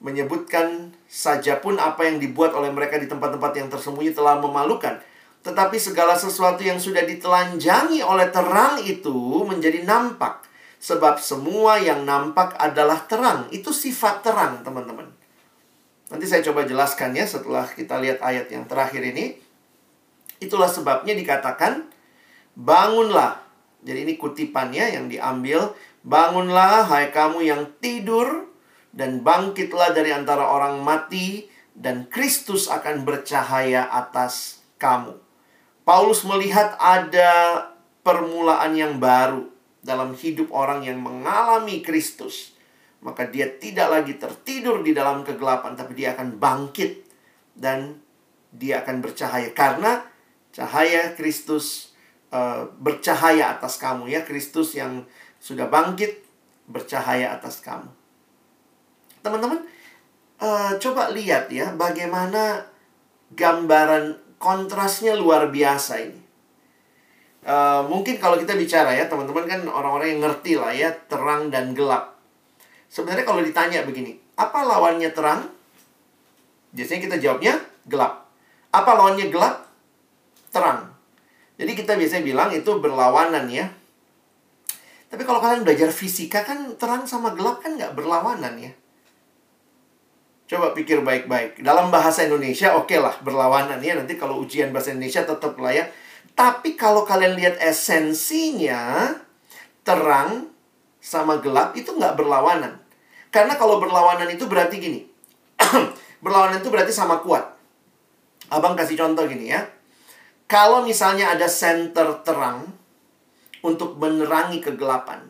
[0.01, 4.97] Menyebutkan saja pun apa yang dibuat oleh mereka di tempat-tempat yang tersembunyi telah memalukan.
[5.45, 10.45] Tetapi segala sesuatu yang sudah ditelanjangi oleh terang itu menjadi nampak.
[10.81, 13.45] Sebab semua yang nampak adalah terang.
[13.53, 15.05] Itu sifat terang, teman-teman.
[16.09, 19.37] Nanti saya coba jelaskan ya setelah kita lihat ayat yang terakhir ini.
[20.41, 21.85] Itulah sebabnya dikatakan,
[22.57, 23.37] bangunlah.
[23.85, 28.49] Jadi ini kutipannya yang diambil Bangunlah, hai kamu yang tidur,
[28.89, 31.45] dan bangkitlah dari antara orang mati,
[31.77, 35.15] dan Kristus akan bercahaya atas kamu.
[35.85, 37.63] Paulus melihat ada
[38.01, 39.49] permulaan yang baru
[39.81, 42.57] dalam hidup orang yang mengalami Kristus.
[43.01, 47.01] Maka dia tidak lagi tertidur di dalam kegelapan, tapi dia akan bangkit
[47.57, 47.97] dan
[48.51, 50.05] dia akan bercahaya karena
[50.51, 51.95] cahaya Kristus
[52.35, 55.07] uh, bercahaya atas kamu ya Kristus yang
[55.41, 56.21] sudah bangkit
[56.69, 57.89] bercahaya atas kamu.
[59.25, 59.65] Teman-teman,
[60.37, 62.61] uh, coba lihat ya bagaimana
[63.33, 66.21] gambaran kontrasnya luar biasa ini.
[67.41, 71.73] Uh, mungkin kalau kita bicara ya teman-teman kan orang-orang yang ngerti lah ya terang dan
[71.73, 72.13] gelap.
[72.85, 75.49] Sebenarnya kalau ditanya begini, apa lawannya terang?
[76.69, 77.57] Biasanya kita jawabnya
[77.89, 78.29] gelap.
[78.69, 79.65] Apa lawannya gelap?
[80.53, 80.91] Terang.
[81.57, 83.69] Jadi kita biasanya bilang itu berlawanan ya.
[85.11, 88.71] Tapi kalau kalian belajar fisika kan terang sama gelap kan nggak berlawanan ya.
[90.47, 91.59] Coba pikir baik-baik.
[91.59, 93.99] Dalam bahasa Indonesia oke okay lah berlawanan ya.
[93.99, 95.83] Nanti kalau ujian bahasa Indonesia tetap ya.
[96.31, 99.11] Tapi kalau kalian lihat esensinya
[99.83, 100.47] terang
[101.03, 102.79] sama gelap itu nggak berlawanan.
[103.35, 105.01] Karena kalau berlawanan itu berarti gini.
[106.23, 107.51] berlawanan itu berarti sama kuat.
[108.47, 109.67] Abang kasih contoh gini ya.
[110.47, 112.67] Kalau misalnya ada center terang
[113.61, 115.25] untuk menerangi kegelapan.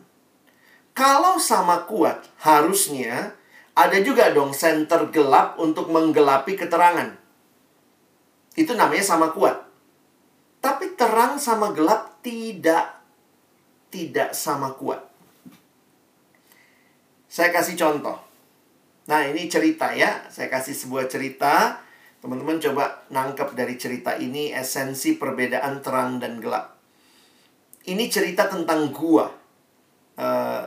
[0.92, 3.32] Kalau sama kuat, harusnya
[3.72, 7.16] ada juga dong center gelap untuk menggelapi keterangan.
[8.52, 9.64] Itu namanya sama kuat.
[10.60, 13.00] Tapi terang sama gelap tidak
[13.88, 15.00] tidak sama kuat.
[17.32, 18.20] Saya kasih contoh.
[19.08, 20.28] Nah, ini cerita ya.
[20.28, 21.80] Saya kasih sebuah cerita.
[22.20, 26.71] Teman-teman coba nangkep dari cerita ini esensi perbedaan terang dan gelap.
[27.82, 29.26] Ini cerita tentang gua.
[30.14, 30.62] Uh,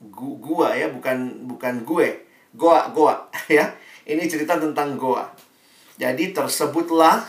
[0.00, 2.24] gu gua ya, bukan bukan gue.
[2.56, 3.76] Goa goa ya.
[4.08, 5.28] Ini cerita tentang goa.
[6.00, 7.20] Jadi tersebutlah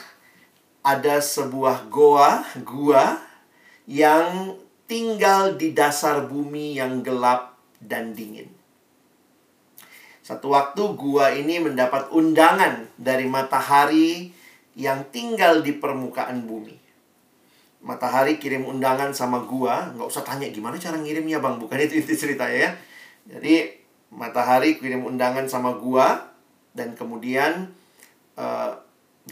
[0.79, 3.19] ada sebuah goa gua
[3.83, 4.55] yang
[4.87, 8.47] tinggal di dasar bumi yang gelap dan dingin.
[10.23, 14.31] Satu waktu gua ini mendapat undangan dari matahari
[14.79, 16.84] yang tinggal di permukaan bumi
[17.85, 21.61] matahari kirim undangan sama gua nggak usah tanya gimana cara ngirimnya bang.
[21.61, 22.71] Bukan itu inti ceritanya ya.
[23.25, 26.31] Jadi Matahari kirim undangan sama gua
[26.71, 27.67] dan kemudian
[28.39, 28.71] uh,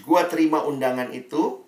[0.04, 1.64] gua terima undangan itu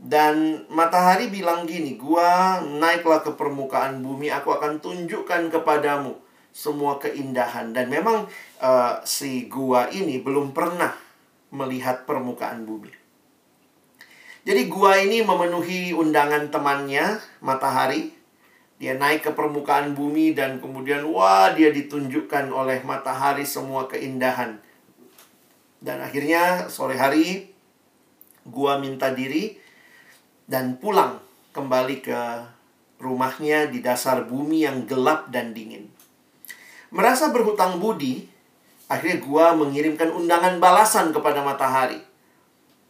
[0.00, 6.16] dan matahari bilang gini, gua naiklah ke permukaan bumi, aku akan tunjukkan kepadamu
[6.48, 7.76] semua keindahan.
[7.76, 8.24] Dan memang
[8.64, 10.96] uh, si gua ini belum pernah
[11.52, 12.99] melihat permukaan bumi.
[14.40, 18.20] Jadi gua ini memenuhi undangan temannya matahari
[18.80, 24.56] dia naik ke permukaan bumi dan kemudian wah dia ditunjukkan oleh matahari semua keindahan.
[25.84, 27.52] Dan akhirnya sore hari
[28.48, 29.60] gua minta diri
[30.48, 31.20] dan pulang
[31.52, 32.20] kembali ke
[33.04, 35.92] rumahnya di dasar bumi yang gelap dan dingin.
[36.88, 38.24] Merasa berhutang budi,
[38.88, 42.09] akhirnya gua mengirimkan undangan balasan kepada matahari.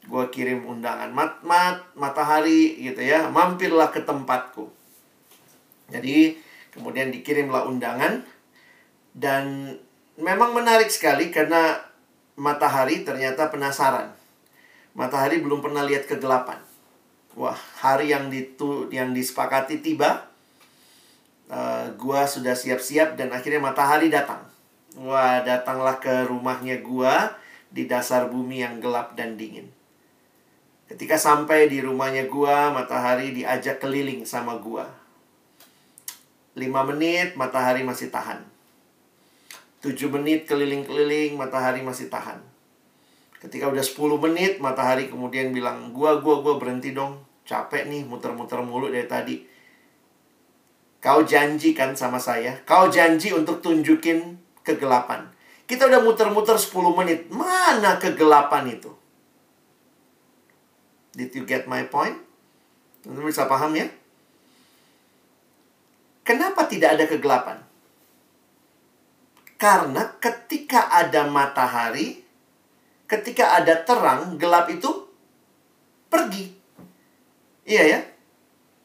[0.08, 4.70] Gua kirim undangan mat mat matahari gitu ya, mampirlah ke tempatku.
[5.90, 6.38] Jadi
[6.70, 8.22] kemudian dikirimlah undangan
[9.12, 9.74] dan
[10.16, 11.82] memang menarik sekali karena
[12.38, 14.14] matahari ternyata penasaran.
[14.96, 16.58] Matahari belum pernah lihat kegelapan.
[17.38, 20.26] Wah, hari yang ditu yang disepakati tiba.
[21.50, 24.46] Uh, gua sudah siap-siap dan akhirnya matahari datang.
[24.98, 27.34] Wah, datanglah ke rumahnya gua
[27.70, 29.70] di dasar bumi yang gelap dan dingin.
[30.90, 34.90] Ketika sampai di rumahnya gua, matahari diajak keliling sama gua
[36.58, 38.42] 5 menit matahari masih tahan.
[39.80, 42.42] 7 menit keliling-keliling matahari masih tahan.
[43.38, 47.22] Ketika udah 10 menit matahari kemudian bilang, "Gua gua gua berhenti dong.
[47.46, 49.36] Capek nih muter-muter mulu dari tadi."
[51.00, 52.60] Kau janji kan sama saya?
[52.68, 55.32] Kau janji untuk tunjukin kegelapan.
[55.64, 57.32] Kita udah muter-muter 10 menit.
[57.32, 58.99] Mana kegelapan itu?
[61.14, 62.18] Did you get my point?
[63.02, 63.86] Teman-teman bisa paham ya?
[66.22, 67.58] Kenapa tidak ada kegelapan?
[69.60, 72.22] Karena ketika ada matahari,
[73.10, 74.88] ketika ada terang, gelap itu
[76.08, 76.54] pergi.
[77.66, 78.00] Iya ya?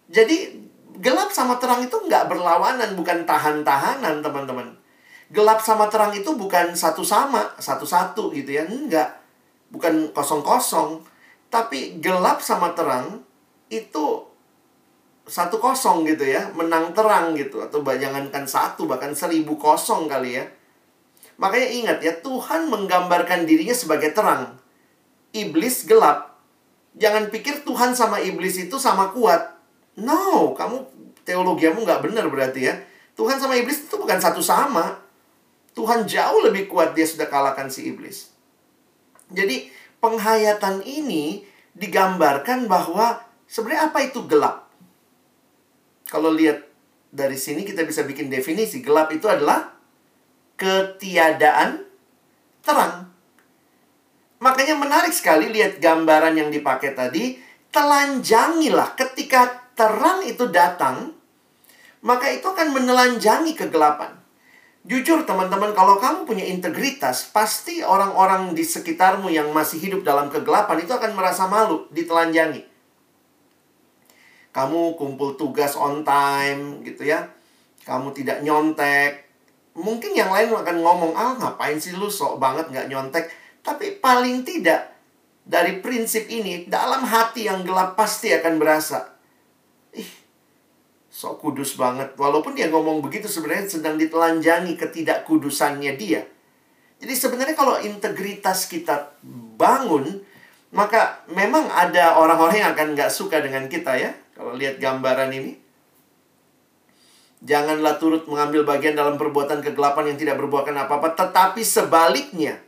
[0.10, 0.66] Jadi
[1.00, 4.76] gelap sama terang itu nggak berlawanan, bukan tahan-tahanan teman-teman.
[5.32, 8.64] Gelap sama terang itu bukan satu sama, satu-satu gitu ya.
[8.66, 9.22] Enggak.
[9.74, 11.02] Bukan kosong-kosong.
[11.56, 13.24] Tapi gelap sama terang
[13.72, 14.28] itu
[15.24, 16.52] satu kosong gitu ya.
[16.52, 17.64] Menang terang gitu.
[17.64, 20.52] Atau jangankan satu bahkan seribu kosong kali ya.
[21.40, 24.60] Makanya ingat ya Tuhan menggambarkan dirinya sebagai terang.
[25.32, 26.36] Iblis gelap.
[27.00, 29.56] Jangan pikir Tuhan sama iblis itu sama kuat.
[29.96, 30.84] No kamu
[31.24, 32.76] teologiamu nggak benar berarti ya.
[33.16, 35.00] Tuhan sama iblis itu bukan satu sama.
[35.72, 38.36] Tuhan jauh lebih kuat dia sudah kalahkan si iblis.
[39.32, 39.72] Jadi
[40.06, 41.42] penghayatan ini
[41.74, 44.70] digambarkan bahwa sebenarnya apa itu gelap
[46.06, 46.62] kalau lihat
[47.10, 49.74] dari sini kita bisa bikin definisi gelap itu adalah
[50.60, 51.84] ketiadaan
[52.62, 53.10] terang.
[54.40, 57.40] Makanya menarik sekali lihat gambaran yang dipakai tadi,
[57.72, 61.16] telanjangilah ketika terang itu datang,
[62.04, 64.12] maka itu akan menelanjangi kegelapan.
[64.86, 70.78] Jujur teman-teman, kalau kamu punya integritas, pasti orang-orang di sekitarmu yang masih hidup dalam kegelapan
[70.78, 72.76] itu akan merasa malu ditelanjangi
[74.56, 77.28] kamu kumpul tugas on time gitu ya.
[77.84, 79.28] Kamu tidak nyontek,
[79.76, 83.28] mungkin yang lain akan ngomong, ah ngapain sih lu sok banget nggak nyontek.
[83.60, 84.96] Tapi paling tidak
[85.44, 89.15] dari prinsip ini, dalam hati yang gelap pasti akan berasa,
[91.16, 92.12] sok kudus banget.
[92.20, 96.28] Walaupun dia ngomong begitu sebenarnya sedang ditelanjangi ketidakkudusannya dia.
[97.00, 99.16] Jadi sebenarnya kalau integritas kita
[99.56, 100.20] bangun,
[100.76, 104.12] maka memang ada orang-orang yang akan nggak suka dengan kita ya.
[104.36, 105.64] Kalau lihat gambaran ini.
[107.46, 111.14] Janganlah turut mengambil bagian dalam perbuatan kegelapan yang tidak berbuahkan apa-apa.
[111.14, 112.60] Tetapi sebaliknya,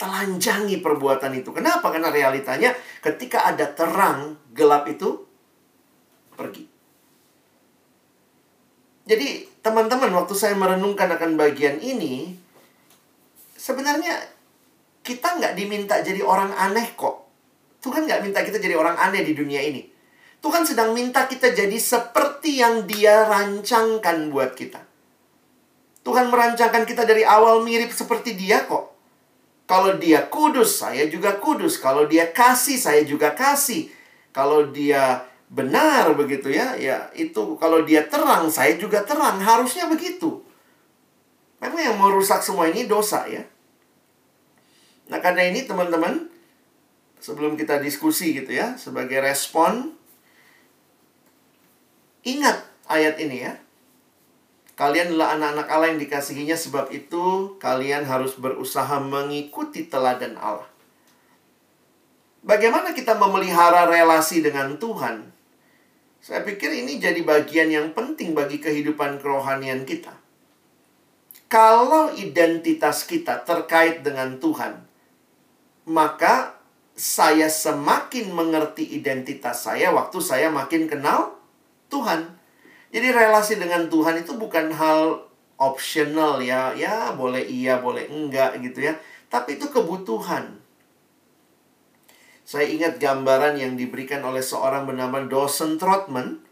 [0.00, 1.52] telanjangi perbuatan itu.
[1.52, 1.92] Kenapa?
[1.92, 2.72] Karena realitanya
[3.04, 5.28] ketika ada terang, gelap itu
[6.32, 6.69] pergi.
[9.10, 12.30] Jadi teman-teman, waktu saya merenungkan akan bagian ini,
[13.58, 14.22] sebenarnya
[15.02, 17.26] kita nggak diminta jadi orang aneh kok.
[17.82, 19.82] Tuhan nggak minta kita jadi orang aneh di dunia ini.
[20.38, 24.78] Tuhan sedang minta kita jadi seperti yang dia rancangkan buat kita.
[26.06, 28.94] Tuhan merancangkan kita dari awal mirip seperti dia kok.
[29.66, 31.82] Kalau dia kudus, saya juga kudus.
[31.82, 33.90] Kalau dia kasih, saya juga kasih.
[34.30, 39.42] Kalau dia benar begitu ya, ya itu kalau dia terang, saya juga terang.
[39.42, 40.46] Harusnya begitu.
[41.58, 43.42] Memang yang merusak semua ini dosa ya.
[45.10, 46.30] Nah karena ini teman-teman,
[47.18, 50.00] sebelum kita diskusi gitu ya, sebagai respon
[52.20, 53.56] Ingat ayat ini ya.
[54.76, 60.68] Kalian adalah anak-anak Allah yang dikasihinya sebab itu kalian harus berusaha mengikuti teladan Allah.
[62.40, 65.29] Bagaimana kita memelihara relasi dengan Tuhan?
[66.20, 70.12] Saya pikir ini jadi bagian yang penting bagi kehidupan kerohanian kita.
[71.48, 74.84] Kalau identitas kita terkait dengan Tuhan,
[75.88, 76.60] maka
[76.92, 81.40] saya semakin mengerti identitas saya waktu saya makin kenal
[81.88, 82.36] Tuhan.
[82.92, 85.24] Jadi relasi dengan Tuhan itu bukan hal
[85.56, 86.76] optional ya.
[86.76, 88.94] Ya, boleh iya, boleh enggak gitu ya.
[89.32, 90.59] Tapi itu kebutuhan.
[92.50, 96.42] Saya ingat gambaran yang diberikan oleh seorang bernama Dawson Trotman.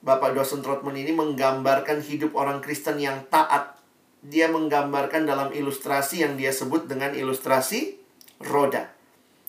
[0.00, 3.76] Bapak Dawson Trotman ini menggambarkan hidup orang Kristen yang taat.
[4.24, 8.00] Dia menggambarkan dalam ilustrasi yang dia sebut dengan ilustrasi
[8.40, 8.88] roda.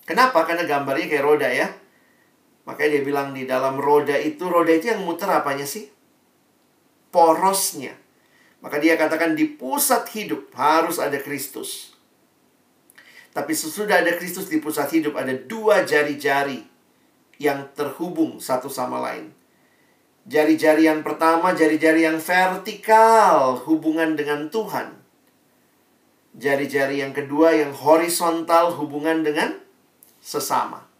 [0.03, 0.43] Kenapa?
[0.43, 1.71] Karena gambarnya kayak roda ya.
[2.67, 5.87] Makanya dia bilang di dalam roda itu, roda itu yang muter apanya sih?
[7.07, 7.95] Porosnya.
[8.59, 11.94] Maka dia katakan di pusat hidup harus ada Kristus.
[13.35, 16.63] Tapi sesudah ada Kristus di pusat hidup ada dua jari-jari
[17.35, 19.35] yang terhubung satu sama lain.
[20.23, 24.95] Jari-jari yang pertama, jari-jari yang vertikal hubungan dengan Tuhan.
[26.39, 29.59] Jari-jari yang kedua yang horizontal hubungan dengan
[30.23, 30.95] sesama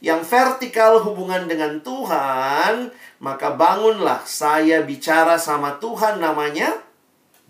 [0.00, 2.88] yang vertikal hubungan dengan Tuhan,
[3.20, 6.72] maka bangunlah saya bicara sama Tuhan namanya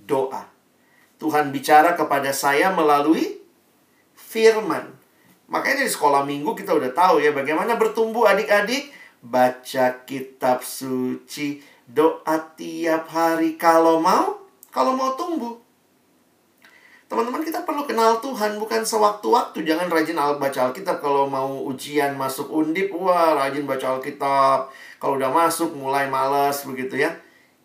[0.02, 0.50] doa.
[1.22, 3.38] Tuhan bicara kepada saya melalui
[4.30, 4.94] firman.
[5.50, 8.94] Makanya di sekolah minggu kita udah tahu ya bagaimana bertumbuh adik-adik.
[9.20, 15.58] Baca kitab suci, doa tiap hari kalau mau, kalau mau tumbuh.
[17.10, 19.66] Teman-teman kita perlu kenal Tuhan bukan sewaktu-waktu.
[19.66, 22.94] Jangan rajin baca Alkitab kalau mau ujian masuk undip.
[22.94, 24.70] Wah rajin baca Alkitab.
[25.02, 27.10] Kalau udah masuk mulai males begitu ya.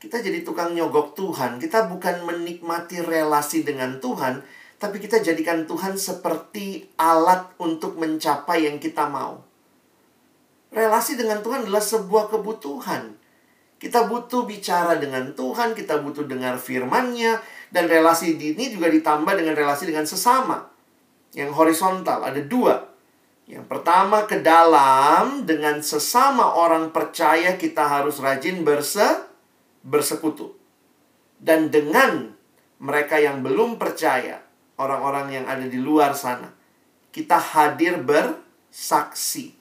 [0.02, 1.62] Kita jadi tukang nyogok Tuhan.
[1.62, 4.42] Kita bukan menikmati relasi dengan Tuhan.
[4.86, 9.42] Tapi kita jadikan Tuhan seperti alat untuk mencapai yang kita mau.
[10.70, 13.18] Relasi dengan Tuhan adalah sebuah kebutuhan.
[13.82, 17.42] Kita butuh bicara dengan Tuhan, kita butuh dengar firman-Nya,
[17.74, 20.70] dan relasi ini juga ditambah dengan relasi dengan sesama.
[21.34, 22.86] Yang horizontal, ada dua.
[23.50, 29.26] Yang pertama, ke dalam dengan sesama orang percaya kita harus rajin berse,
[29.82, 30.54] bersekutu.
[31.42, 32.38] Dan dengan
[32.78, 34.45] mereka yang belum percaya,
[34.80, 36.52] orang-orang yang ada di luar sana,
[37.12, 39.56] kita hadir bersaksi.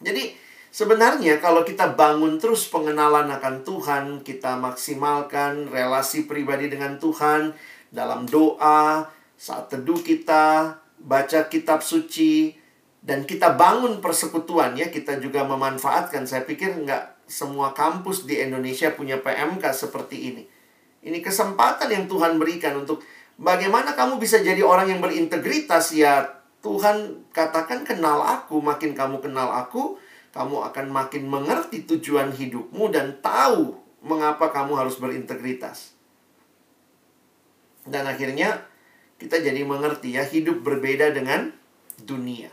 [0.00, 0.44] Jadi,
[0.74, 7.54] Sebenarnya kalau kita bangun terus pengenalan akan Tuhan, kita maksimalkan relasi pribadi dengan Tuhan
[7.94, 9.06] dalam doa,
[9.38, 12.58] saat teduh kita, baca kitab suci,
[12.98, 16.26] dan kita bangun persekutuan ya, kita juga memanfaatkan.
[16.26, 20.42] Saya pikir nggak semua kampus di Indonesia punya PMK seperti ini.
[21.06, 22.98] Ini kesempatan yang Tuhan berikan untuk
[23.40, 29.52] bagaimana kamu bisa jadi orang yang berintegritas ya Tuhan katakan kenal aku, makin kamu kenal
[29.52, 30.00] aku,
[30.32, 35.92] kamu akan makin mengerti tujuan hidupmu dan tahu mengapa kamu harus berintegritas.
[37.84, 38.64] Dan akhirnya
[39.20, 41.52] kita jadi mengerti ya hidup berbeda dengan
[42.00, 42.48] dunia.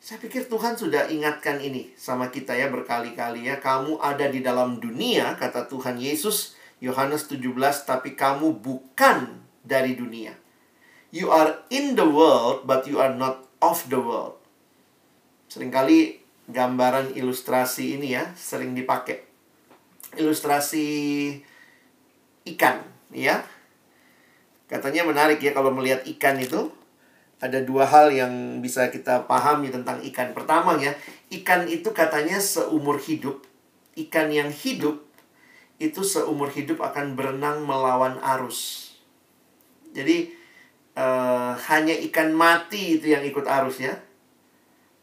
[0.00, 3.60] Saya pikir Tuhan sudah ingatkan ini sama kita ya berkali-kali ya.
[3.60, 7.52] Kamu ada di dalam dunia, kata Tuhan Yesus, Yohanes 17,
[7.84, 10.32] tapi kamu bukan dari dunia.
[11.10, 14.38] You are in the world, but you are not of the world.
[15.50, 19.26] Seringkali gambaran ilustrasi ini ya, sering dipakai.
[20.14, 20.86] Ilustrasi
[22.54, 23.42] ikan, ya.
[24.66, 26.70] Katanya menarik ya kalau melihat ikan itu
[27.38, 30.32] ada dua hal yang bisa kita pahami tentang ikan.
[30.32, 30.94] Pertama ya,
[31.42, 33.44] ikan itu katanya seumur hidup.
[33.96, 35.06] Ikan yang hidup
[35.76, 38.85] itu seumur hidup akan berenang melawan arus.
[39.96, 40.28] Jadi
[41.00, 43.96] uh, hanya ikan mati itu yang ikut arus ya.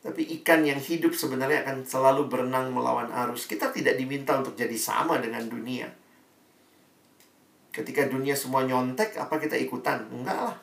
[0.05, 3.49] Tapi ikan yang hidup sebenarnya akan selalu berenang melawan arus.
[3.49, 5.89] Kita tidak diminta untuk jadi sama dengan dunia.
[7.73, 10.05] Ketika dunia semua nyontek, apa kita ikutan?
[10.13, 10.57] Enggak lah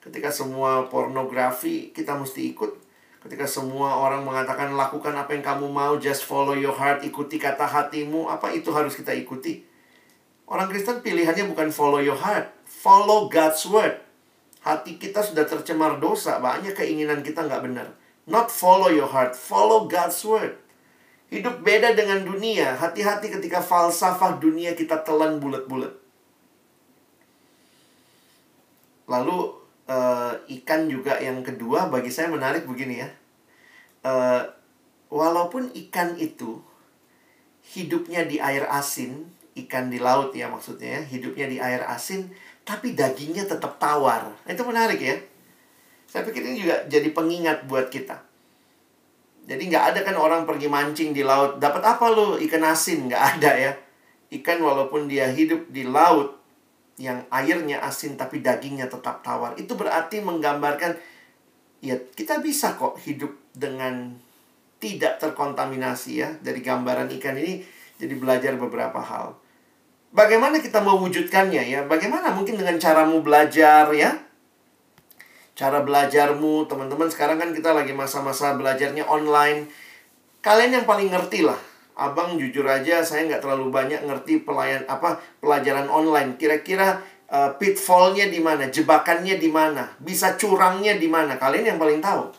[0.00, 2.72] Ketika semua pornografi kita mesti ikut.
[3.20, 7.68] Ketika semua orang mengatakan lakukan apa yang kamu mau, just follow your heart, ikuti kata
[7.68, 9.60] hatimu, apa itu harus kita ikuti?
[10.50, 14.02] Orang Kristen pilihannya bukan follow your heart, follow God's word.
[14.66, 17.94] Hati kita sudah tercemar dosa, banyak keinginan kita nggak benar.
[18.26, 20.58] Not follow your heart, follow God's word.
[21.30, 22.74] Hidup beda dengan dunia.
[22.74, 25.94] Hati-hati ketika falsafah dunia kita telan bulat-bulat.
[29.06, 29.54] Lalu
[29.86, 33.08] uh, ikan juga yang kedua bagi saya menarik begini ya.
[34.02, 34.42] Uh,
[35.14, 36.58] walaupun ikan itu
[37.70, 42.30] hidupnya di air asin, ikan di laut ya maksudnya, ya, hidupnya di air asin,
[42.62, 44.30] tapi dagingnya tetap tawar.
[44.46, 45.16] Itu menarik ya.
[46.06, 48.18] Saya pikir ini juga jadi pengingat buat kita.
[49.46, 53.10] Jadi nggak ada kan orang pergi mancing di laut, dapat apa lo ikan asin?
[53.10, 53.72] Nggak ada ya.
[54.30, 56.40] Ikan walaupun dia hidup di laut,
[57.00, 59.56] yang airnya asin tapi dagingnya tetap tawar.
[59.56, 61.00] Itu berarti menggambarkan
[61.80, 64.20] ya kita bisa kok hidup dengan
[64.76, 66.28] tidak terkontaminasi ya.
[66.44, 67.64] Dari gambaran ikan ini
[68.00, 69.36] jadi belajar beberapa hal.
[70.10, 71.80] Bagaimana kita mewujudkannya ya?
[71.84, 74.16] Bagaimana mungkin dengan caramu belajar ya?
[75.52, 79.68] Cara belajarmu, teman-teman sekarang kan kita lagi masa-masa belajarnya online.
[80.40, 81.60] Kalian yang paling ngerti lah
[82.00, 86.40] abang jujur aja saya nggak terlalu banyak ngerti pelayan apa pelajaran online.
[86.40, 91.36] Kira-kira uh, pitfallnya di mana, jebakannya di mana, bisa curangnya di mana.
[91.36, 92.32] Kalian yang paling tahu.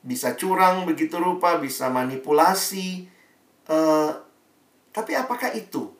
[0.00, 3.04] Bisa curang begitu rupa, bisa manipulasi.
[3.68, 4.16] Uh,
[4.98, 5.94] tapi apakah itu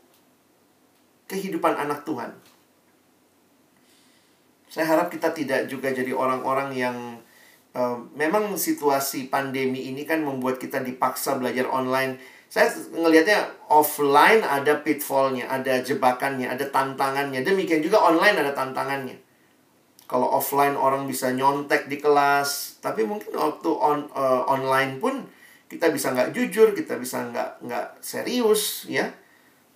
[1.31, 2.35] kehidupan anak Tuhan?
[4.67, 6.97] Saya harap kita tidak juga jadi orang-orang yang
[7.79, 12.19] uh, memang situasi pandemi ini kan membuat kita dipaksa belajar online
[12.49, 17.45] saya ngelihatnya offline ada pitfallnya, ada jebakannya, ada tantangannya.
[17.45, 19.21] Demikian juga online ada tantangannya.
[20.09, 25.29] Kalau offline orang bisa nyontek di kelas, tapi mungkin waktu on, uh, online pun
[25.69, 29.13] kita bisa nggak jujur, kita bisa nggak nggak serius, ya.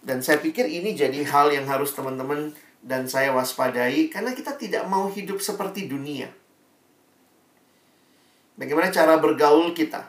[0.02, 2.50] Dan saya pikir ini jadi hal yang harus teman-teman
[2.82, 6.26] dan saya waspadai karena kita tidak mau hidup seperti dunia.
[8.58, 10.02] Bagaimana cara bergaul kita?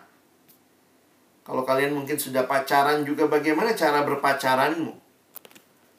[1.44, 4.96] Kalau kalian mungkin sudah pacaran juga bagaimana cara berpacaranmu?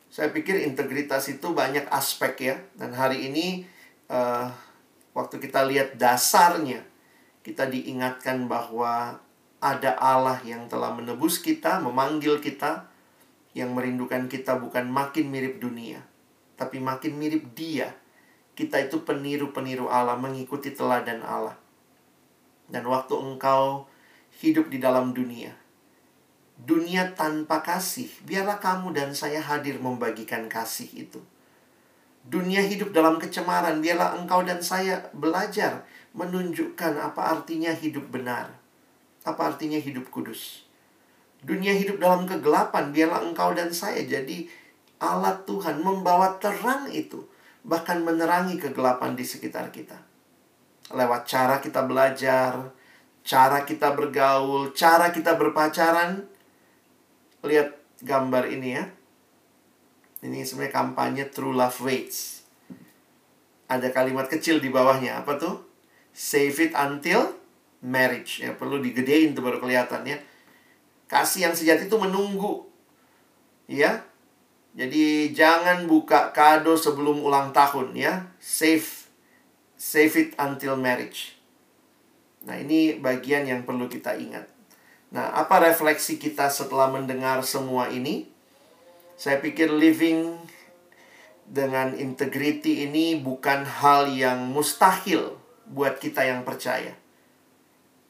[0.09, 2.57] Saya pikir integritas itu banyak aspek ya.
[2.75, 3.67] Dan hari ini
[4.09, 4.49] uh,
[5.13, 6.83] waktu kita lihat dasarnya,
[7.45, 9.21] kita diingatkan bahwa
[9.65, 12.85] ada Allah yang telah menebus kita, memanggil kita,
[13.57, 16.05] yang merindukan kita bukan makin mirip dunia,
[16.61, 17.97] tapi makin mirip Dia.
[18.55, 21.59] Kita itu peniru-peniru Allah, mengikuti teladan Allah.
[22.71, 23.91] Dan waktu engkau
[24.39, 25.51] hidup di dalam dunia.
[26.55, 31.19] Dunia tanpa kasih, biarlah kamu dan saya hadir membagikan kasih itu.
[32.23, 35.83] Dunia hidup dalam kecemaran, biarlah engkau dan saya belajar
[36.15, 38.55] menunjukkan apa artinya hidup benar,
[39.25, 40.69] apa artinya hidup kudus.
[41.41, 44.49] Dunia hidup dalam kegelapan, biarlah engkau dan saya jadi
[45.01, 47.25] alat Tuhan membawa terang itu,
[47.65, 49.97] bahkan menerangi kegelapan di sekitar kita.
[50.93, 52.73] Lewat cara kita belajar,
[53.25, 56.25] cara kita bergaul, cara kita berpacaran.
[57.45, 58.85] Lihat gambar ini ya.
[60.25, 62.49] Ini sebenarnya kampanye True Love Waits.
[63.69, 65.21] Ada kalimat kecil di bawahnya.
[65.21, 65.61] Apa tuh?
[66.17, 67.44] Save it until
[67.85, 68.41] marriage.
[68.41, 70.17] Ya, perlu digedein tuh baru kelihatan ya.
[71.05, 72.65] Kasih yang sejati itu menunggu.
[73.69, 74.09] Ya.
[74.75, 78.27] Jadi jangan buka kado sebelum ulang tahun ya.
[78.41, 79.07] Save
[79.79, 81.37] save it until marriage.
[82.49, 84.49] Nah, ini bagian yang perlu kita ingat.
[85.15, 88.27] Nah, apa refleksi kita setelah mendengar semua ini?
[89.15, 90.35] Saya pikir living
[91.47, 96.97] dengan integrity ini bukan hal yang mustahil buat kita yang percaya.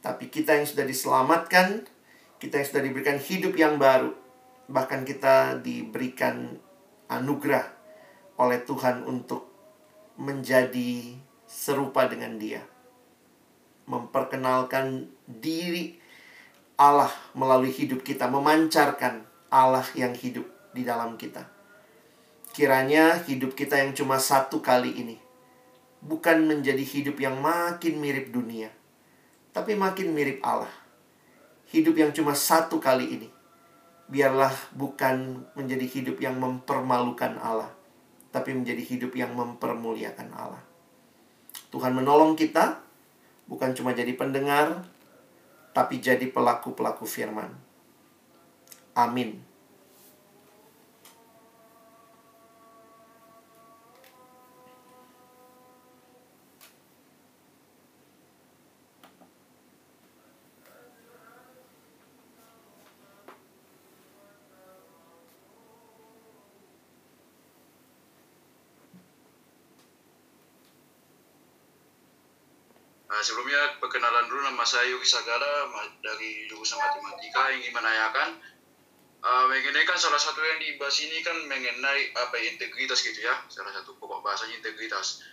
[0.04, 1.88] Tapi kita yang sudah diselamatkan,
[2.36, 4.12] kita yang sudah diberikan hidup yang baru,
[4.68, 6.60] bahkan kita diberikan
[7.08, 7.64] anugerah
[8.36, 9.48] oleh Tuhan untuk
[10.20, 11.16] menjadi
[11.48, 12.60] serupa dengan Dia.
[13.88, 15.96] Memperkenalkan diri
[16.76, 20.44] Allah melalui hidup kita, memancarkan Allah yang hidup
[20.76, 21.48] di dalam kita.
[22.52, 25.24] Kiranya hidup kita yang cuma satu kali ini
[26.04, 28.68] bukan menjadi hidup yang makin mirip dunia,
[29.54, 30.70] tapi makin mirip Allah.
[31.70, 33.28] Hidup yang cuma satu kali ini,
[34.10, 37.70] biarlah bukan menjadi hidup yang mempermalukan Allah,
[38.34, 40.62] tapi menjadi hidup yang mempermuliakan Allah.
[41.70, 42.82] Tuhan menolong kita,
[43.46, 44.82] bukan cuma jadi pendengar,
[45.70, 47.54] tapi jadi pelaku-pelaku firman.
[48.98, 49.42] Amin.
[73.24, 75.72] Sebelumnya perkenalan dulu nama saya Yogi Sagala
[76.04, 78.36] dari jurusan matematika ingin menanyakan
[79.24, 83.72] uh, mengenai kan salah satu yang dibahas ini kan mengenai apa integritas gitu ya salah
[83.72, 85.24] satu pokok bahasanya integritas.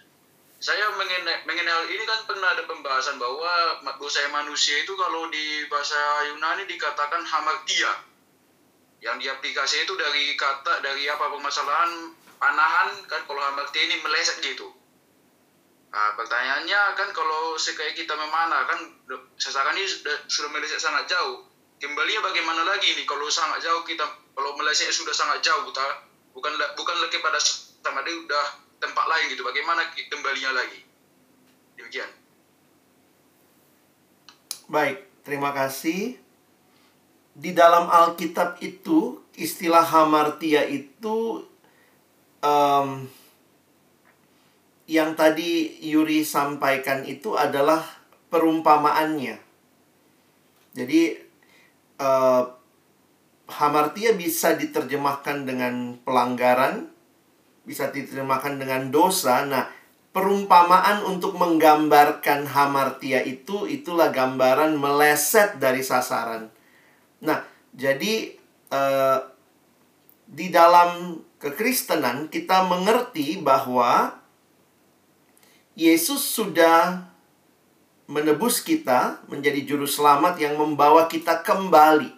[0.62, 5.68] Saya mengenai mengenai hal ini kan pernah ada pembahasan bahwa dosa manusia itu kalau di
[5.68, 6.00] bahasa
[6.32, 8.08] Yunani dikatakan hamartia.
[9.02, 14.81] Yang diaplikasi itu dari kata dari apa permasalahan panahan kan kalau hamartia ini meleset gitu
[15.92, 18.80] Nah, pertanyaannya kan kalau sekali kita memanah kan
[19.36, 21.44] sasaran ini sudah, sudah meleset sangat jauh.
[21.84, 25.84] Kembalinya bagaimana lagi nih kalau sangat jauh kita kalau meleset sudah sangat jauh kita
[26.32, 27.40] bukan bukan lagi pada
[27.84, 28.46] sama dia udah
[28.80, 29.44] tempat lain gitu.
[29.44, 30.80] Bagaimana kembalinya lagi?
[31.76, 32.08] Demikian.
[34.72, 36.16] Baik, terima kasih.
[37.36, 41.44] Di dalam Alkitab itu istilah hamartia itu
[42.40, 43.12] um,
[44.92, 47.80] yang tadi Yuri sampaikan itu adalah
[48.28, 49.40] perumpamaannya.
[50.76, 51.16] Jadi
[51.96, 52.44] uh,
[53.48, 56.92] hamartia bisa diterjemahkan dengan pelanggaran,
[57.64, 59.48] bisa diterjemahkan dengan dosa.
[59.48, 59.72] Nah,
[60.12, 66.52] perumpamaan untuk menggambarkan hamartia itu itulah gambaran meleset dari sasaran.
[67.24, 68.36] Nah, jadi
[68.76, 69.24] uh,
[70.28, 74.21] di dalam kekristenan kita mengerti bahwa
[75.76, 77.08] Yesus sudah
[78.12, 82.12] menebus kita menjadi juru selamat yang membawa kita kembali.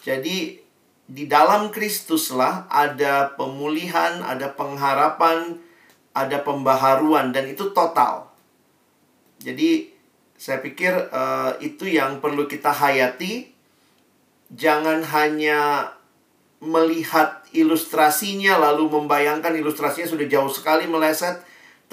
[0.00, 0.64] Jadi
[1.04, 5.60] di dalam Kristuslah ada pemulihan, ada pengharapan,
[6.16, 8.32] ada pembaharuan dan itu total.
[9.44, 9.92] Jadi
[10.40, 13.52] saya pikir uh, itu yang perlu kita hayati.
[14.48, 15.92] Jangan hanya
[16.64, 21.44] melihat ilustrasinya lalu membayangkan ilustrasinya sudah jauh sekali meleset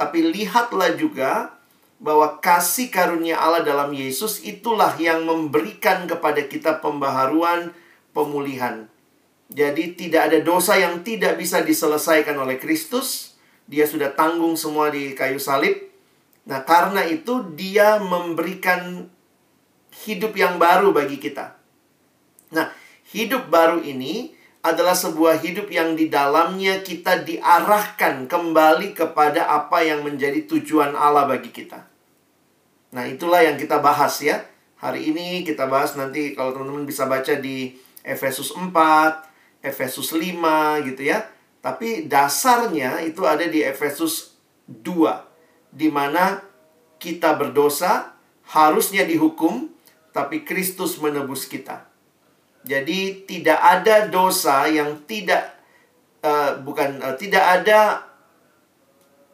[0.01, 1.53] tapi lihatlah juga
[2.01, 7.69] bahwa kasih karunia Allah dalam Yesus itulah yang memberikan kepada kita pembaharuan,
[8.09, 8.89] pemulihan.
[9.53, 13.37] Jadi tidak ada dosa yang tidak bisa diselesaikan oleh Kristus.
[13.69, 15.77] Dia sudah tanggung semua di kayu salib.
[16.49, 19.05] Nah, karena itu dia memberikan
[20.01, 21.53] hidup yang baru bagi kita.
[22.49, 22.73] Nah,
[23.13, 30.05] hidup baru ini adalah sebuah hidup yang di dalamnya kita diarahkan kembali kepada apa yang
[30.05, 31.81] menjadi tujuan Allah bagi kita.
[32.93, 34.45] Nah, itulah yang kita bahas ya.
[34.77, 37.73] Hari ini kita bahas nanti kalau teman-teman bisa baca di
[38.05, 41.25] Efesus 4, Efesus 5 gitu ya.
[41.61, 44.37] Tapi dasarnya itu ada di Efesus
[44.69, 46.41] 2 di mana
[47.01, 48.13] kita berdosa
[48.45, 49.69] harusnya dihukum
[50.11, 51.90] tapi Kristus menebus kita.
[52.61, 55.57] Jadi tidak ada dosa yang tidak
[56.21, 58.05] uh, bukan uh, tidak ada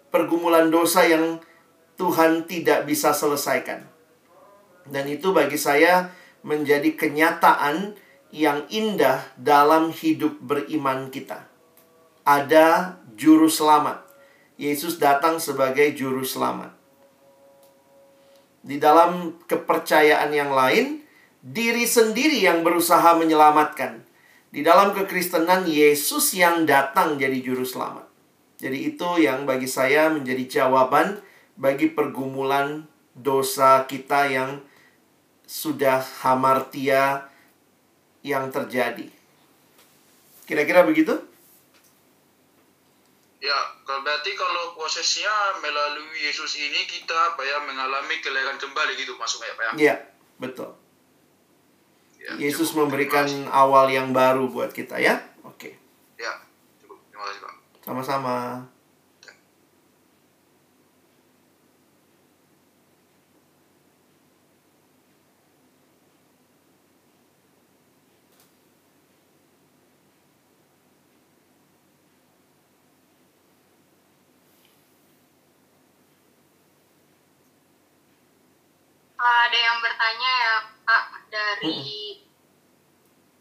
[0.07, 1.43] pergumulan dosa yang
[1.99, 3.83] Tuhan tidak bisa selesaikan.
[4.87, 6.13] Dan itu bagi saya
[6.47, 7.99] menjadi kenyataan
[8.31, 11.43] yang indah dalam hidup beriman kita.
[12.23, 14.03] Ada juru selamat.
[14.55, 16.73] Yesus datang sebagai juru selamat.
[18.67, 21.06] Di dalam kepercayaan yang lain,
[21.47, 24.03] diri sendiri yang berusaha menyelamatkan.
[24.51, 28.07] Di dalam kekristenan, Yesus yang datang jadi juru selamat.
[28.57, 31.21] Jadi itu yang bagi saya menjadi jawaban
[31.55, 34.59] bagi pergumulan dosa kita yang
[35.45, 37.29] sudah hamartia
[38.25, 39.07] yang terjadi.
[40.49, 41.15] Kira-kira begitu?
[43.37, 45.31] Ya, berarti kalau prosesnya
[45.61, 49.71] melalui Yesus ini kita apa ya mengalami kelahiran kembali gitu masuknya Pak ya?
[49.77, 49.95] Iya,
[50.41, 50.86] betul.
[52.27, 55.23] Ya, Yesus memberikan awal yang baru buat kita ya.
[55.47, 55.71] Oke.
[55.71, 55.73] Okay.
[56.19, 56.35] Ya,
[56.83, 56.99] cukup.
[57.07, 57.53] Terima kasih Pak.
[57.87, 58.67] Sama-sama.
[79.47, 82.23] ada yang bertanya ya Kak dari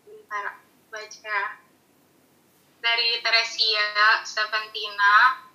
[0.02, 0.58] bentar
[0.90, 1.40] baca.
[2.82, 3.86] Dari Teresia
[4.26, 5.46] Seventina.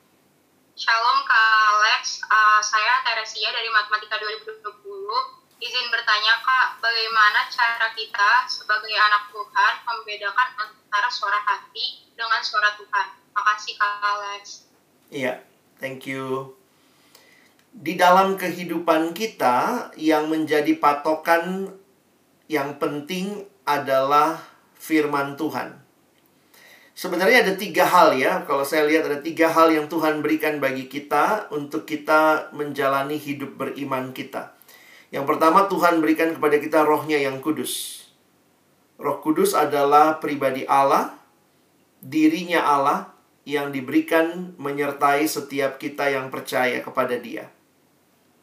[0.72, 2.24] Shalom Kak Alex.
[2.32, 4.72] Uh, saya Teresia dari Matematika 2020
[5.60, 12.72] izin bertanya Kak bagaimana cara kita sebagai anak Tuhan membedakan antara suara hati dengan suara
[12.80, 13.08] Tuhan?
[13.36, 14.44] Makasih Kak Alex.
[15.12, 15.44] Iya,
[15.84, 16.56] thank you.
[17.76, 21.76] Di dalam kehidupan kita yang menjadi patokan
[22.52, 24.44] yang penting adalah
[24.76, 25.80] firman Tuhan.
[26.92, 30.92] Sebenarnya ada tiga hal ya, kalau saya lihat ada tiga hal yang Tuhan berikan bagi
[30.92, 34.52] kita untuk kita menjalani hidup beriman kita.
[35.16, 38.04] Yang pertama Tuhan berikan kepada kita rohnya yang kudus.
[39.00, 41.16] Roh kudus adalah pribadi Allah,
[42.04, 43.16] dirinya Allah,
[43.48, 47.50] yang diberikan menyertai setiap kita yang percaya kepada Dia.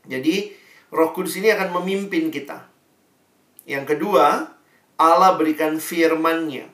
[0.08, 0.50] Jadi,
[0.88, 2.67] Roh Kudus ini akan memimpin kita.
[3.68, 4.48] Yang kedua,
[4.96, 6.72] Allah berikan firman-Nya.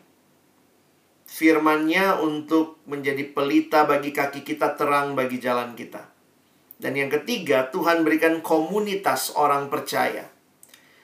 [1.27, 6.07] Firman-Nya untuk menjadi pelita bagi kaki kita, terang bagi jalan kita.
[6.79, 10.31] Dan yang ketiga, Tuhan berikan komunitas orang percaya.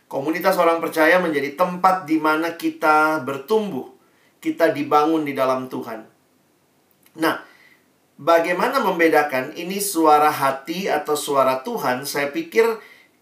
[0.07, 3.91] Komunitas orang percaya menjadi tempat di mana kita bertumbuh,
[4.39, 6.07] kita dibangun di dalam Tuhan.
[7.19, 7.43] Nah,
[8.15, 12.07] bagaimana membedakan ini suara hati atau suara Tuhan?
[12.07, 12.79] Saya pikir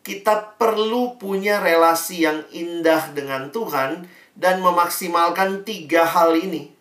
[0.09, 6.73] kita perlu punya relasi yang indah dengan Tuhan dan memaksimalkan tiga hal ini.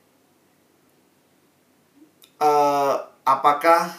[2.39, 2.95] Uh,
[3.28, 3.91] apakah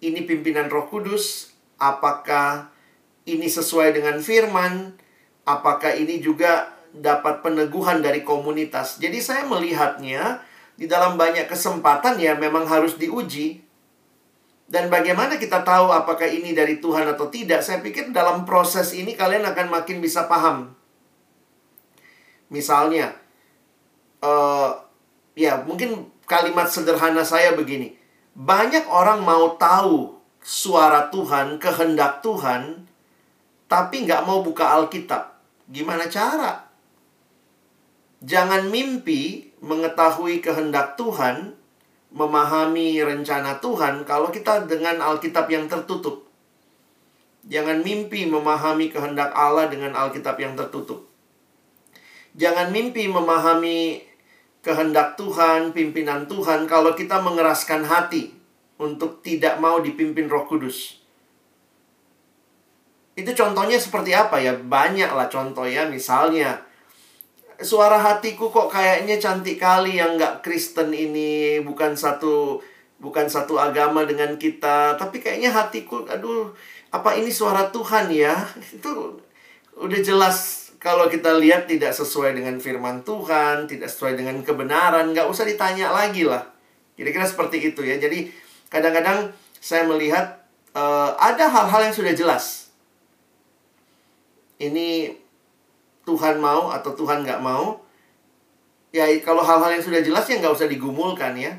[0.00, 1.52] ini pimpinan Roh Kudus?
[1.76, 2.72] Apakah
[3.28, 4.96] ini sesuai dengan firman?
[5.44, 8.96] Apakah ini juga dapat peneguhan dari komunitas?
[8.96, 10.40] Jadi saya melihatnya
[10.80, 13.67] di dalam banyak kesempatan ya memang harus diuji.
[14.68, 17.64] Dan bagaimana kita tahu apakah ini dari Tuhan atau tidak?
[17.64, 20.76] Saya pikir dalam proses ini kalian akan makin bisa paham.
[22.52, 23.16] Misalnya,
[24.20, 24.76] uh,
[25.32, 27.96] ya mungkin kalimat sederhana saya begini.
[28.36, 32.86] Banyak orang mau tahu suara Tuhan, kehendak Tuhan,
[33.72, 35.32] tapi nggak mau buka Alkitab.
[35.68, 36.68] Gimana cara?
[38.20, 41.57] Jangan mimpi mengetahui kehendak Tuhan,
[42.08, 46.24] memahami rencana Tuhan kalau kita dengan Alkitab yang tertutup.
[47.48, 51.08] Jangan mimpi memahami kehendak Allah dengan Alkitab yang tertutup.
[52.36, 54.04] Jangan mimpi memahami
[54.60, 58.36] kehendak Tuhan, pimpinan Tuhan kalau kita mengeraskan hati
[58.78, 61.00] untuk tidak mau dipimpin Roh Kudus.
[63.18, 64.54] Itu contohnya seperti apa ya?
[64.54, 65.90] Banyak lah contoh ya.
[65.90, 66.67] Misalnya,
[67.58, 72.62] suara hatiku kok kayaknya cantik kali yang nggak Kristen ini bukan satu
[73.02, 74.94] bukan satu agama dengan kita.
[74.94, 76.54] Tapi kayaknya hatiku aduh
[76.94, 78.34] apa ini suara Tuhan ya?
[78.78, 79.18] Itu
[79.78, 85.26] udah jelas kalau kita lihat tidak sesuai dengan firman Tuhan tidak sesuai dengan kebenaran nggak
[85.26, 86.46] usah ditanya lagi lah.
[86.94, 87.94] Kira-kira seperti itu ya.
[87.94, 88.26] Jadi
[88.70, 89.30] kadang-kadang
[89.62, 90.42] saya melihat
[90.74, 92.74] uh, ada hal-hal yang sudah jelas.
[94.58, 95.14] Ini
[96.08, 97.76] Tuhan mau atau Tuhan nggak mau,
[98.88, 101.52] ya kalau hal-hal yang sudah jelas ya nggak usah digumulkan ya.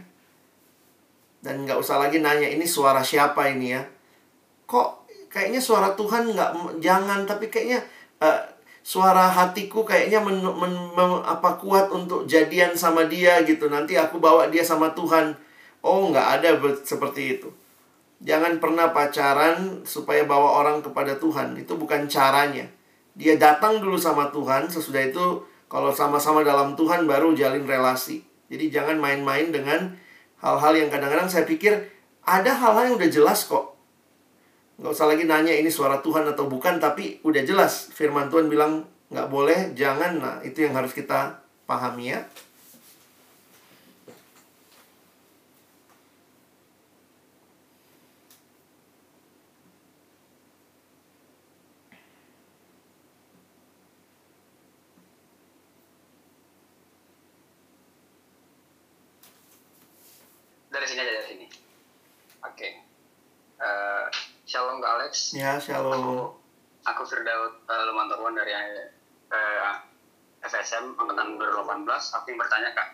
[1.45, 3.85] Dan nggak usah lagi nanya ini suara siapa ini ya.
[4.65, 7.85] Kok kayaknya suara Tuhan nggak jangan tapi kayaknya
[8.17, 8.41] uh,
[8.81, 13.69] suara hatiku kayaknya men, men, men, apa kuat untuk jadian sama dia gitu.
[13.69, 15.37] Nanti aku bawa dia sama Tuhan.
[15.85, 16.49] Oh nggak ada
[16.81, 17.53] seperti itu.
[18.19, 21.55] Jangan pernah pacaran supaya bawa orang kepada Tuhan.
[21.55, 22.78] Itu bukan caranya
[23.19, 28.23] dia datang dulu sama Tuhan, sesudah itu kalau sama-sama dalam Tuhan baru jalin relasi.
[28.47, 29.91] Jadi jangan main-main dengan
[30.39, 31.83] hal-hal yang kadang-kadang saya pikir
[32.23, 33.75] ada hal-hal yang udah jelas kok.
[34.79, 37.91] Nggak usah lagi nanya ini suara Tuhan atau bukan, tapi udah jelas.
[37.91, 40.15] Firman Tuhan bilang nggak boleh, jangan.
[40.15, 42.23] Nah, itu yang harus kita pahami ya.
[60.79, 61.45] Dari sini aja dari sini.
[62.39, 62.55] Oke.
[62.55, 62.71] Okay.
[63.59, 64.07] uh,
[64.47, 65.35] shalom kak Alex.
[65.35, 65.91] Ya shalom.
[65.91, 66.15] Aku
[66.87, 69.75] aku Firdaud uh, Lumantorwan dari uh,
[70.39, 71.83] FSM angkatan 2018
[72.15, 72.89] aku yang bertanya kak.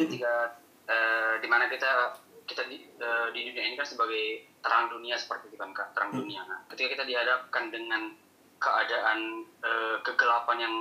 [0.00, 0.56] Ketika
[0.88, 2.16] uh, di mana kita
[2.46, 6.14] kita di, eh, di dunia ini kan sebagai terang dunia seperti itu kan kak terang
[6.14, 6.22] Hmm.
[6.22, 6.46] dunia.
[6.46, 8.14] Nah ketika kita dihadapkan dengan
[8.62, 10.74] keadaan eh, kegelapan yang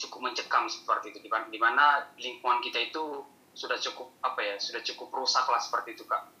[0.00, 3.20] cukup mencekam seperti itu di mana lingkungan kita itu
[3.60, 6.32] sudah cukup apa ya sudah cukup rusak lah seperti itu kak.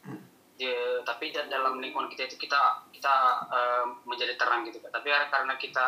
[0.56, 3.14] Ya, tapi da- dalam lingkungan kita itu kita kita
[3.52, 4.88] eh, menjadi terang gitu kak.
[4.88, 5.84] Tapi karena kita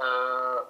[0.00, 0.60] eh,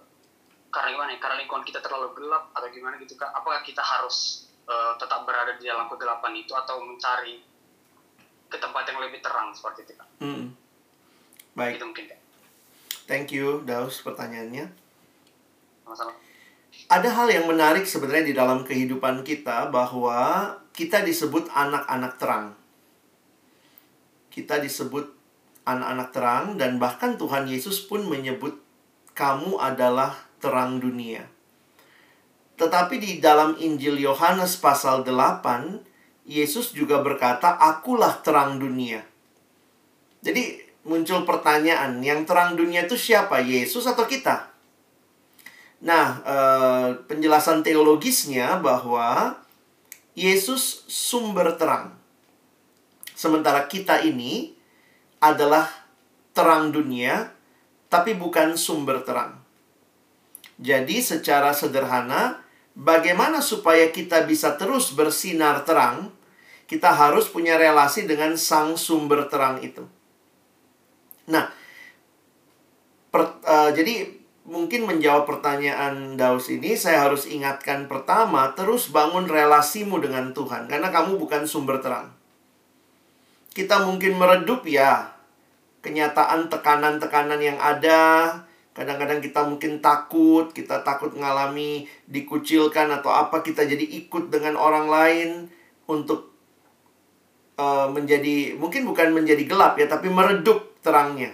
[0.74, 4.50] karena gimana ya karena lingkungan kita terlalu gelap atau gimana gitu kak apakah kita harus
[4.66, 7.38] eh, tetap berada di dalam kegelapan itu atau mencari
[8.50, 10.08] ke tempat yang lebih terang seperti itu kak?
[10.18, 10.50] Mm.
[11.54, 12.20] Baik, itu mungkin kak.
[13.06, 14.74] Thank you Daus pertanyaannya.
[15.86, 16.16] sama-sama
[16.88, 22.46] Ada hal yang menarik sebenarnya di dalam kehidupan kita bahwa kita disebut anak-anak terang.
[24.28, 25.08] Kita disebut
[25.64, 28.60] anak-anak terang dan bahkan Tuhan Yesus pun menyebut
[29.16, 30.12] kamu adalah
[30.42, 31.24] terang dunia.
[32.54, 35.82] Tetapi di dalam Injil Yohanes pasal 8,
[36.22, 39.02] Yesus juga berkata, "Akulah terang dunia."
[40.22, 43.42] Jadi muncul pertanyaan, yang terang dunia itu siapa?
[43.42, 44.53] Yesus atau kita?
[45.84, 49.36] Nah, eh, penjelasan teologisnya bahwa
[50.16, 51.92] Yesus sumber terang.
[53.12, 54.56] Sementara kita ini
[55.20, 55.68] adalah
[56.32, 57.36] terang dunia,
[57.92, 59.44] tapi bukan sumber terang.
[60.56, 62.40] Jadi, secara sederhana,
[62.72, 66.16] bagaimana supaya kita bisa terus bersinar terang?
[66.64, 69.84] Kita harus punya relasi dengan sang sumber terang itu.
[71.28, 71.52] Nah,
[73.12, 73.94] per- eh, jadi
[74.44, 80.92] mungkin menjawab pertanyaan Daus ini, saya harus ingatkan pertama, terus bangun relasimu dengan Tuhan, karena
[80.92, 82.12] kamu bukan sumber terang.
[83.56, 85.16] Kita mungkin meredup ya,
[85.80, 88.44] kenyataan tekanan-tekanan yang ada,
[88.76, 94.86] kadang-kadang kita mungkin takut, kita takut mengalami dikucilkan atau apa, kita jadi ikut dengan orang
[94.92, 95.28] lain
[95.88, 96.36] untuk
[97.56, 101.32] eh, menjadi, mungkin bukan menjadi gelap ya, tapi meredup terangnya.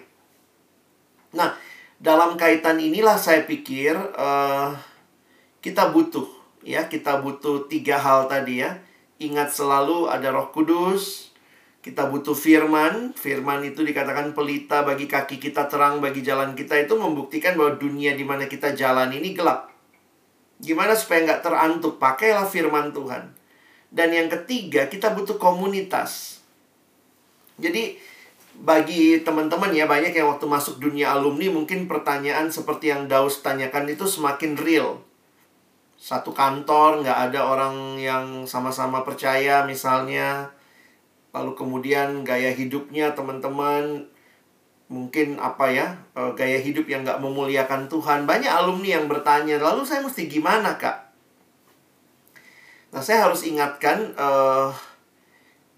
[1.35, 1.55] Nah,
[2.01, 4.71] dalam kaitan inilah saya pikir eh,
[5.61, 6.25] kita butuh
[6.65, 8.81] ya kita butuh tiga hal tadi ya.
[9.21, 11.31] Ingat selalu ada Roh Kudus
[11.81, 13.17] kita butuh firman.
[13.17, 16.77] Firman itu dikatakan pelita bagi kaki kita terang bagi jalan kita.
[16.77, 19.73] Itu membuktikan bahwa dunia di mana kita jalan ini gelap.
[20.61, 21.97] Gimana supaya nggak terantuk?
[21.97, 23.33] Pakailah firman Tuhan.
[23.89, 26.45] Dan yang ketiga kita butuh komunitas.
[27.57, 27.97] Jadi
[28.61, 33.89] bagi teman-teman ya banyak yang waktu masuk dunia alumni mungkin pertanyaan seperti yang Daus tanyakan
[33.89, 35.01] itu semakin real.
[35.97, 40.53] Satu kantor nggak ada orang yang sama-sama percaya misalnya.
[41.33, 44.05] Lalu kemudian gaya hidupnya teman-teman
[44.91, 45.87] mungkin apa ya
[46.19, 48.29] eh, gaya hidup yang nggak memuliakan Tuhan.
[48.29, 51.09] Banyak alumni yang bertanya lalu saya mesti gimana kak?
[52.93, 54.69] Nah saya harus ingatkan eh,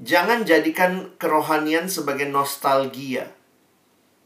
[0.02, 3.30] jangan jadikan kerohanian sebagai nostalgia.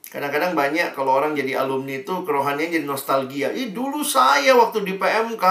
[0.08, 3.52] Kadang-kadang banyak kalau orang jadi alumni itu kerohanian jadi nostalgia.
[3.52, 5.44] Ih dulu saya waktu di PMK,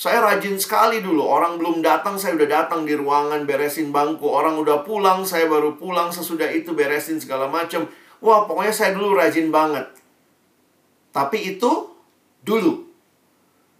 [0.00, 1.20] saya rajin sekali dulu.
[1.20, 4.24] Orang belum datang, saya udah datang di ruangan beresin bangku.
[4.24, 7.84] Orang udah pulang, saya baru pulang sesudah itu beresin segala macam.
[8.24, 9.92] Wah, pokoknya saya dulu rajin banget.
[11.12, 11.92] Tapi itu
[12.40, 12.88] dulu.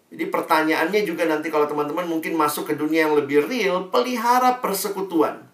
[0.08, 5.47] Jadi pertanyaannya juga nanti kalau teman-teman mungkin masuk ke dunia yang lebih real, pelihara persekutuan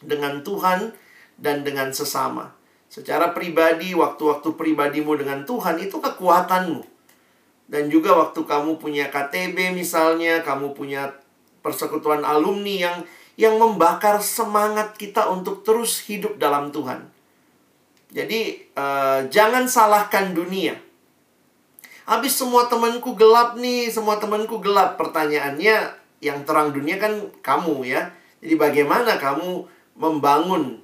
[0.00, 0.92] dengan Tuhan
[1.40, 2.52] dan dengan sesama.
[2.90, 6.82] Secara pribadi, waktu-waktu pribadimu dengan Tuhan itu kekuatanmu.
[7.70, 11.14] Dan juga waktu kamu punya KTB misalnya, kamu punya
[11.62, 12.98] persekutuan alumni yang
[13.38, 17.08] yang membakar semangat kita untuk terus hidup dalam Tuhan.
[18.10, 20.74] Jadi eh, jangan salahkan dunia.
[22.10, 24.98] Habis semua temanku gelap nih, semua temanku gelap.
[24.98, 28.10] Pertanyaannya yang terang dunia kan kamu ya.
[28.42, 29.64] Jadi bagaimana kamu
[30.00, 30.80] membangun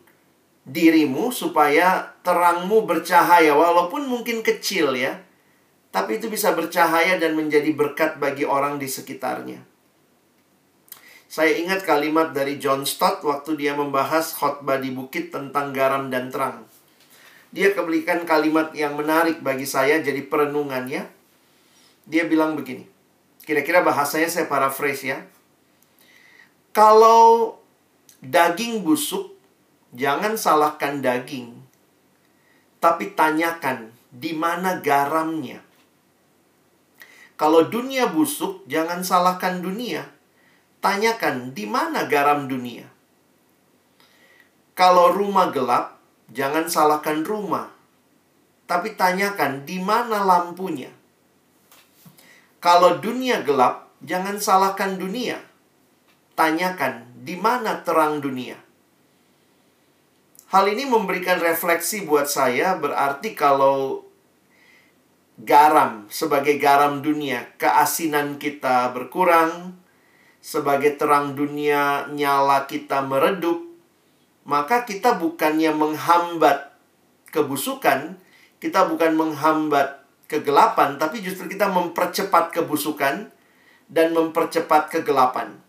[0.69, 5.25] dirimu supaya terangmu bercahaya walaupun mungkin kecil ya.
[5.95, 9.65] Tapi itu bisa bercahaya dan menjadi berkat bagi orang di sekitarnya.
[11.27, 16.29] Saya ingat kalimat dari John Stott waktu dia membahas khotbah di bukit tentang garam dan
[16.29, 16.69] terang.
[17.49, 21.09] Dia kebelikan kalimat yang menarik bagi saya jadi perenungan ya.
[22.05, 22.85] Dia bilang begini.
[23.43, 25.19] Kira-kira bahasanya saya paraphrase ya.
[26.77, 27.57] Kalau
[28.25, 29.37] daging busuk,
[29.93, 31.57] jangan salahkan daging.
[32.81, 35.61] Tapi tanyakan di mana garamnya.
[37.37, 40.09] Kalau dunia busuk, jangan salahkan dunia.
[40.81, 42.89] Tanyakan di mana garam dunia.
[44.73, 46.01] Kalau rumah gelap,
[46.33, 47.73] jangan salahkan rumah.
[48.65, 50.93] Tapi tanyakan di mana lampunya.
[52.61, 55.39] Kalau dunia gelap, jangan salahkan dunia.
[56.37, 58.55] Tanyakan di mana terang dunia.
[60.55, 64.07] Hal ini memberikan refleksi buat saya, berarti kalau
[65.43, 69.75] garam sebagai garam dunia, keasinan kita berkurang,
[70.39, 73.59] sebagai terang dunia nyala kita meredup,
[74.47, 76.79] maka kita bukannya menghambat
[77.35, 78.23] kebusukan,
[78.63, 83.35] kita bukan menghambat kegelapan, tapi justru kita mempercepat kebusukan
[83.91, 85.66] dan mempercepat kegelapan.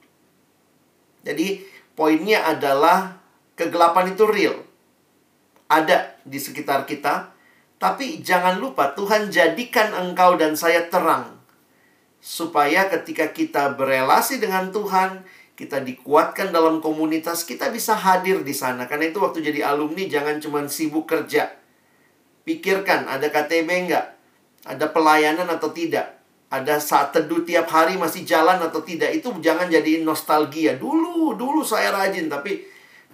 [1.27, 1.59] Jadi,
[1.91, 3.19] poinnya adalah
[3.59, 4.67] kegelapan itu real
[5.67, 7.35] ada di sekitar kita,
[7.77, 11.37] tapi jangan lupa Tuhan jadikan engkau dan saya terang.
[12.17, 15.21] Supaya ketika kita berelasi dengan Tuhan,
[15.53, 18.89] kita dikuatkan dalam komunitas, kita bisa hadir di sana.
[18.89, 21.53] Karena itu waktu jadi alumni jangan cuma sibuk kerja.
[22.47, 24.17] Pikirkan ada KTB enggak?
[24.65, 26.16] Ada pelayanan atau tidak?
[26.47, 29.11] Ada saat teduh tiap hari masih jalan atau tidak?
[29.11, 30.79] Itu jangan jadi nostalgia.
[30.79, 32.63] Dulu, dulu saya rajin, tapi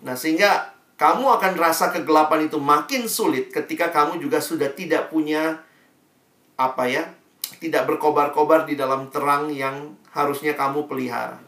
[0.03, 5.65] nah sehingga kamu akan rasa kegelapan itu makin sulit ketika kamu juga sudah tidak punya
[6.53, 7.09] apa ya,
[7.57, 11.41] tidak berkobar-kobar di dalam terang yang harusnya kamu pelihara.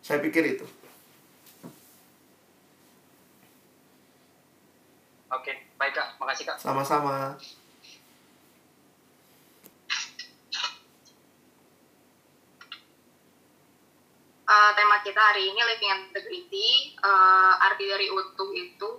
[0.00, 0.64] Saya pikir itu.
[5.28, 6.16] Oke, baik Kak.
[6.16, 6.56] Makasih Kak.
[6.56, 7.36] Sama-sama.
[14.48, 18.90] Uh, tema kita hari ini living integrity uh, arti dari utuh itu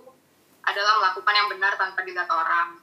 [0.62, 2.78] adalah melakukan yang benar tanpa dilihat orang.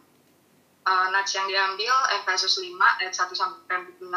[0.87, 2.71] Uh, nats yang diambil Efesus 5
[3.03, 4.07] ayat 1 sampai 14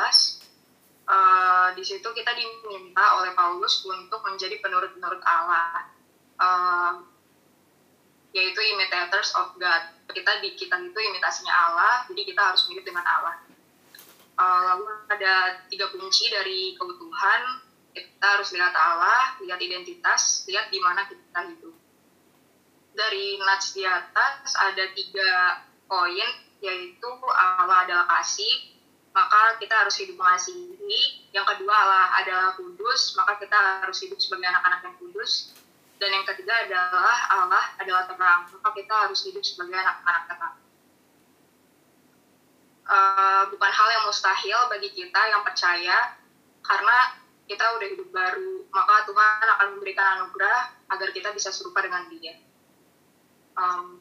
[1.10, 5.90] uh, di situ kita diminta oleh Paulus untuk menjadi penurut-penurut Allah.
[6.40, 6.93] Uh,
[8.31, 9.82] yaitu imitators of God.
[10.10, 13.43] Kita di kita itu imitasinya Allah jadi kita harus mirip dengan Allah.
[14.39, 20.79] Uh, lalu ada tiga kunci dari keutuhan kita harus lihat Allah, lihat identitas, lihat di
[20.79, 21.75] mana kita hidup.
[22.95, 26.29] Dari nats di atas ada tiga poin,
[26.62, 28.77] yaitu Allah adalah kasih,
[29.11, 31.27] maka kita harus hidup mengasihi.
[31.35, 35.55] Yang kedua Allah adalah kudus, maka kita harus hidup sebagai anak-anak yang kudus.
[36.01, 40.57] Dan yang ketiga adalah Allah adalah terang, maka kita harus hidup sebagai anak-anak terang.
[42.91, 46.19] Uh, bukan hal yang mustahil bagi kita yang percaya,
[46.67, 47.20] karena
[47.51, 52.39] kita udah hidup baru, maka Tuhan akan memberikan anugerah agar kita bisa serupa dengan Dia.
[53.59, 53.98] Um,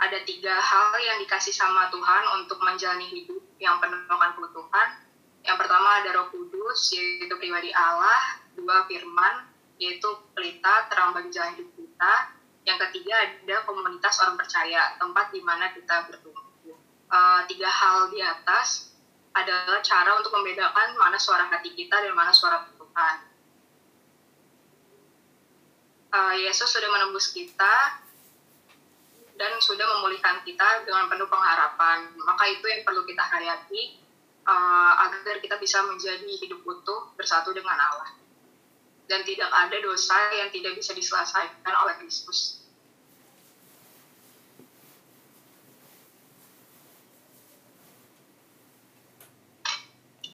[0.00, 4.88] ada tiga hal yang dikasih sama Tuhan untuk menjalani hidup yang penuh dengan Tuhan.
[5.44, 8.40] Yang pertama ada Roh Kudus, yaitu pribadi Allah.
[8.56, 9.44] Dua firman,
[9.76, 12.14] yaitu pelita terang bagi jalan hidup kita.
[12.64, 16.48] Yang ketiga ada komunitas orang percaya, tempat di mana kita bertumbuh.
[17.12, 18.89] Uh, tiga hal di atas
[19.30, 23.16] adalah cara untuk membedakan mana suara hati kita dan mana suara Tuhan.
[26.10, 28.02] Uh, Yesus sudah menembus kita
[29.38, 32.10] dan sudah memulihkan kita dengan penuh pengharapan.
[32.18, 34.02] Maka itu yang perlu kita hayati
[34.44, 38.10] uh, agar kita bisa menjadi hidup utuh bersatu dengan Allah.
[39.06, 42.59] Dan tidak ada dosa yang tidak bisa diselesaikan oleh Kristus.